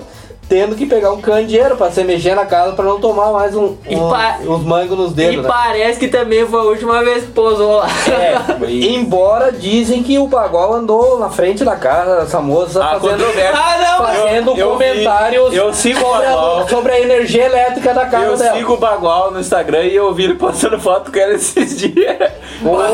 [0.49, 3.75] tendo que pegar um candeeiro pra se mexer na casa pra não tomar mais um,
[3.87, 5.47] E um- pa- uns mangos nos E dedos, né?
[5.47, 7.87] parece que também foi a última vez que posou lá.
[8.11, 13.23] É, embora dizem que o Bagual andou na frente da casa dessa moça Ah, fazendo.
[13.53, 14.05] Ah, não!
[14.07, 18.05] fazendo Eu- eu comentários vi- eu sigo o sobre, a, sobre a energia elétrica da
[18.07, 18.57] casa Eu dela.
[18.57, 22.17] sigo o Bagual no Instagram e eu vi ele postando foto com ela esses dias.
[22.61, 22.87] Boa!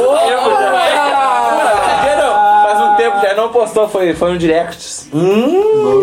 [3.12, 5.08] Tempo já não postou, foi, foi um direct.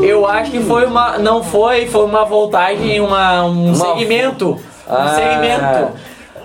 [0.02, 1.18] Eu acho que foi uma.
[1.18, 4.50] Não foi, foi uma voltagem, uma, um Uma- segmento.
[4.88, 5.88] Um Ah.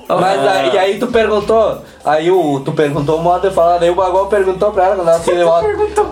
[0.09, 0.51] Mas Ah.
[0.51, 3.95] aí, e aí tu perguntou, aí o, tu perguntou o modo de falar, daí o
[3.95, 5.65] Bagual perguntou pra ela quando ela se moto.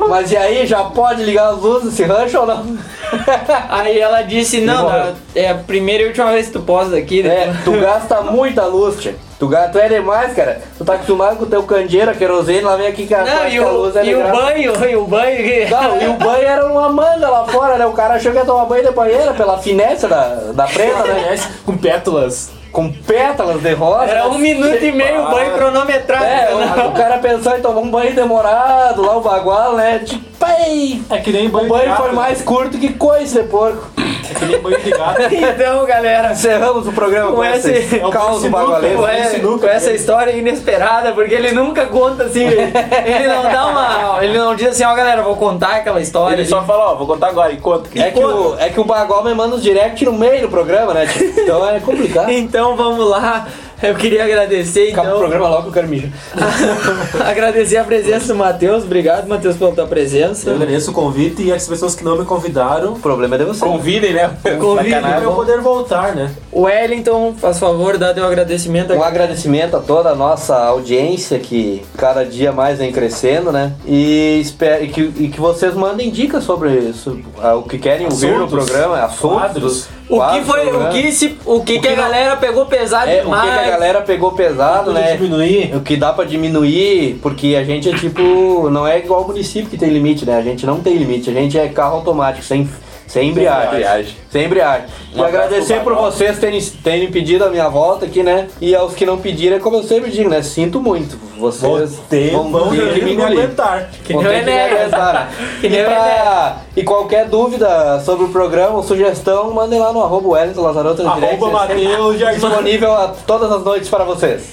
[0.09, 2.77] Mas e aí, já pode ligar as luzes desse rancho ou não?
[3.69, 7.25] Aí ela disse, não, não, é a primeira e última vez que tu posa aqui.
[7.25, 9.15] É, tu gasta muita luz, tia.
[9.39, 10.61] Tu, ga- tu é demais, cara.
[10.77, 13.47] Tu tá acostumado com o teu candeeiro, a querosene, lá vem aqui que a, Não,
[13.47, 15.69] e o, luz é e o banho, e o banho.
[15.69, 17.85] Não, e o banho era uma manga lá fora, né?
[17.85, 21.37] O cara achou que ia tomar banho de banheira pela finesse da, da prenda, né?
[21.65, 22.51] Com pétalas.
[22.75, 24.11] Com pétalas de rosa.
[24.11, 26.25] Era um minuto e meio o banho cronometrado.
[26.25, 29.99] É, o, o cara pensou em tomar um banho demorado lá, o bagual, né?
[29.99, 32.01] Tipo, pai, É que nem banho o banho de gato.
[32.03, 33.87] foi mais curto que coice de porco.
[33.97, 35.21] É que nem banho de gato.
[35.31, 38.95] Então, galera, Encerramos o programa com, Com esse, esse- é caos sinuca, bagualês.
[38.95, 42.61] com, é- com essa história inesperada, porque ele nunca conta assim, ele,
[43.05, 44.23] ele não dá uma.
[44.23, 46.35] Ele não diz assim, ó galera, vou contar aquela história.
[46.35, 47.89] Ele só fala, ó, vou contar agora, e conta.
[47.95, 50.93] É que, o, é que o Bagual me manda os direct no meio do programa,
[50.93, 51.05] né?
[51.07, 51.33] tio?
[51.37, 52.29] Então é complicado.
[52.45, 53.47] Então vamos lá.
[53.83, 55.19] Eu queria agradecer Acaba o então.
[55.19, 56.09] programa logo que eu quero mijar.
[57.27, 58.83] agradecer a presença do Matheus.
[58.83, 60.49] Obrigado, Matheus, pela tua presença.
[60.49, 62.93] Eu agradeço o convite e as pessoas que não me convidaram.
[62.93, 63.59] O problema é de você.
[63.65, 64.31] Convidem, né?
[64.59, 66.31] Convidem, Pra eu poder voltar, né?
[66.51, 69.03] O Wellington, faz favor, dá teu agradecimento Um aqui.
[69.07, 73.73] agradecimento a toda a nossa audiência que cada dia mais vem crescendo, né?
[73.85, 78.05] E, espero, e, que, e que vocês mandem dicas sobre isso, ah, o que querem
[78.05, 79.37] ouvir no Assuntos, programa, assuntos.
[79.37, 79.87] quadros.
[80.07, 80.89] O que foi, o programa.
[80.91, 83.43] que, se, o que, O que a que galera pegou pesado É, o que, demais.
[83.53, 85.13] que a galera pegou pesado, né?
[85.17, 85.75] diminuir.
[85.75, 88.69] O que dá pra diminuir, porque a gente é tipo.
[88.69, 90.37] Não é igual o município que tem limite, né?
[90.37, 92.69] A gente não tem limite, a gente é carro automático, sem,
[93.07, 93.67] sem embreagem.
[93.73, 94.15] embreagem.
[94.29, 94.85] Sem embreagem.
[95.15, 98.47] E agradecer por vocês terem, terem pedido a minha volta aqui, né?
[98.61, 100.41] E aos que não pediram, é como eu sempre digo, né?
[100.41, 101.17] Sinto muito.
[101.51, 103.89] Vocês Ter, vão ter ter que me aguentar.
[104.03, 104.91] Que Vão nem o Enéas.
[104.91, 105.27] né?
[105.61, 109.91] Que nem e, o pra- e qualquer dúvida sobre o programa ou sugestão, mandem lá
[109.93, 111.35] no arroba Wellington Lazaroto no direct.
[111.43, 112.39] Arroba Mateus Jardim.
[112.39, 114.49] disponível a todas as noites para vocês.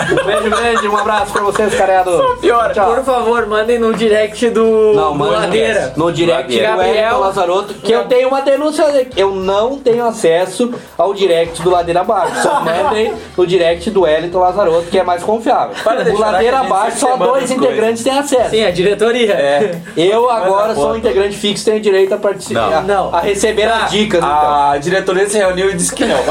[0.00, 2.10] Um beijo grande, um abraço pra vocês, careado.
[2.40, 2.72] piora.
[2.74, 2.94] Tchau.
[2.96, 5.92] Por favor, mandem no direct do, Não, do mande Ladeira.
[5.96, 7.20] no direct do Gabriel.
[7.20, 8.84] Lazaroto, que eu tenho uma denúncia,
[9.16, 12.42] eu não tenho acesso ao direct do Ladeira Abaixo.
[12.42, 15.76] Só mandem no direct do Wellington Lazaroto, que é mais confiável.
[15.84, 18.50] Para o Ladeira a Abaixo, só dois integrantes têm acesso.
[18.50, 19.32] Sim, a diretoria.
[19.34, 19.78] É.
[19.96, 23.14] Eu agora sou um integrante fixo, tenho direito a participar, Não.
[23.14, 24.18] a, a receber Ah, as dicas.
[24.22, 24.30] então.
[24.70, 26.16] A diretoria se reuniu e disse que não.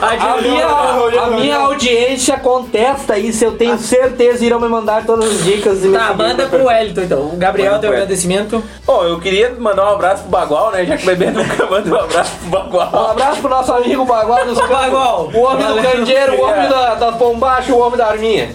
[0.00, 5.30] A, a minha, a minha audiência contesta isso, eu tenho certeza irão me mandar todas
[5.30, 5.84] as dicas.
[5.84, 7.18] E Tá, manda pro Wellington então.
[7.26, 8.62] O Gabriel, Manda teu agradecimento.
[8.86, 10.86] Bom, eu queria mandar um abraço pro Bagual, né?
[10.86, 13.10] Já que o bebê nunca manda um abraço pro Um Bagual.
[13.10, 14.58] abraço pro nosso amigo Bagual dos.
[14.58, 15.30] Bagual.
[15.34, 18.50] O homem do candeeiro, o homem da, da bombacha, o homem da arminha.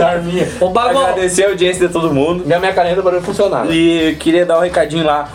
[0.00, 0.48] Da arminha.
[0.60, 1.04] O Bagual.
[1.04, 2.44] Agradecer a audiência de todo mundo.
[2.46, 3.70] E a minha caneta para funcionar.
[3.70, 5.28] E queria dar um recadinho lá.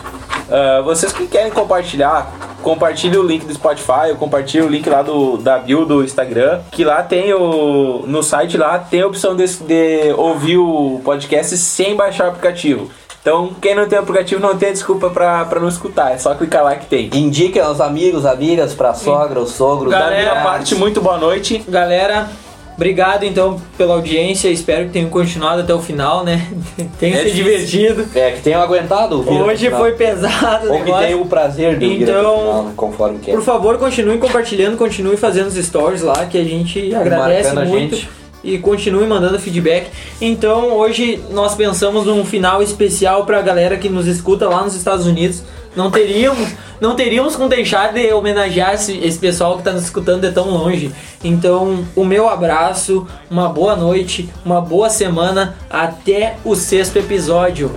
[0.50, 2.30] Ah, vocês que querem compartilhar,
[2.62, 6.60] compartilhe o link do Spotify, ou compartilhe o link lá do, da bio do Instagram,
[6.70, 8.04] que lá tem o.
[8.06, 12.90] No site lá tem a opção de, de ouvir o podcast sem baixar o aplicativo.
[13.20, 16.62] Então, quem não tem aplicativo não tem desculpa pra, pra não escutar, é só clicar
[16.62, 17.10] lá que tem.
[17.12, 19.90] Indiquem aos amigos, amigas, pra sogra, os sogros.
[19.90, 21.64] Da Galera, minha parte, muito boa noite.
[21.68, 22.28] Galera,
[22.76, 24.48] obrigado então pela audiência.
[24.48, 26.46] Espero que tenham continuado até o final, né?
[27.00, 28.06] Tenham É se divertido.
[28.14, 31.06] É, que tenham aguentado Hoje foi pesado Ou que negócio.
[31.06, 33.32] tenham o prazer de Então, final, né, conforme quer.
[33.32, 37.64] Por favor, continue compartilhando, continue fazendo os stories lá, que a gente agradece Marcando a
[37.64, 37.96] muito.
[37.96, 38.08] gente.
[38.44, 39.88] E continue mandando feedback.
[40.20, 45.04] Então, hoje nós pensamos num final especial pra galera que nos escuta lá nos Estados
[45.04, 45.42] Unidos.
[45.76, 46.48] Não teríamos,
[46.80, 50.48] não teríamos como deixar de homenagear esse, esse pessoal que está nos escutando de tão
[50.48, 50.90] longe.
[51.22, 55.54] Então, o meu abraço, uma boa noite, uma boa semana.
[55.68, 57.70] Até o sexto episódio.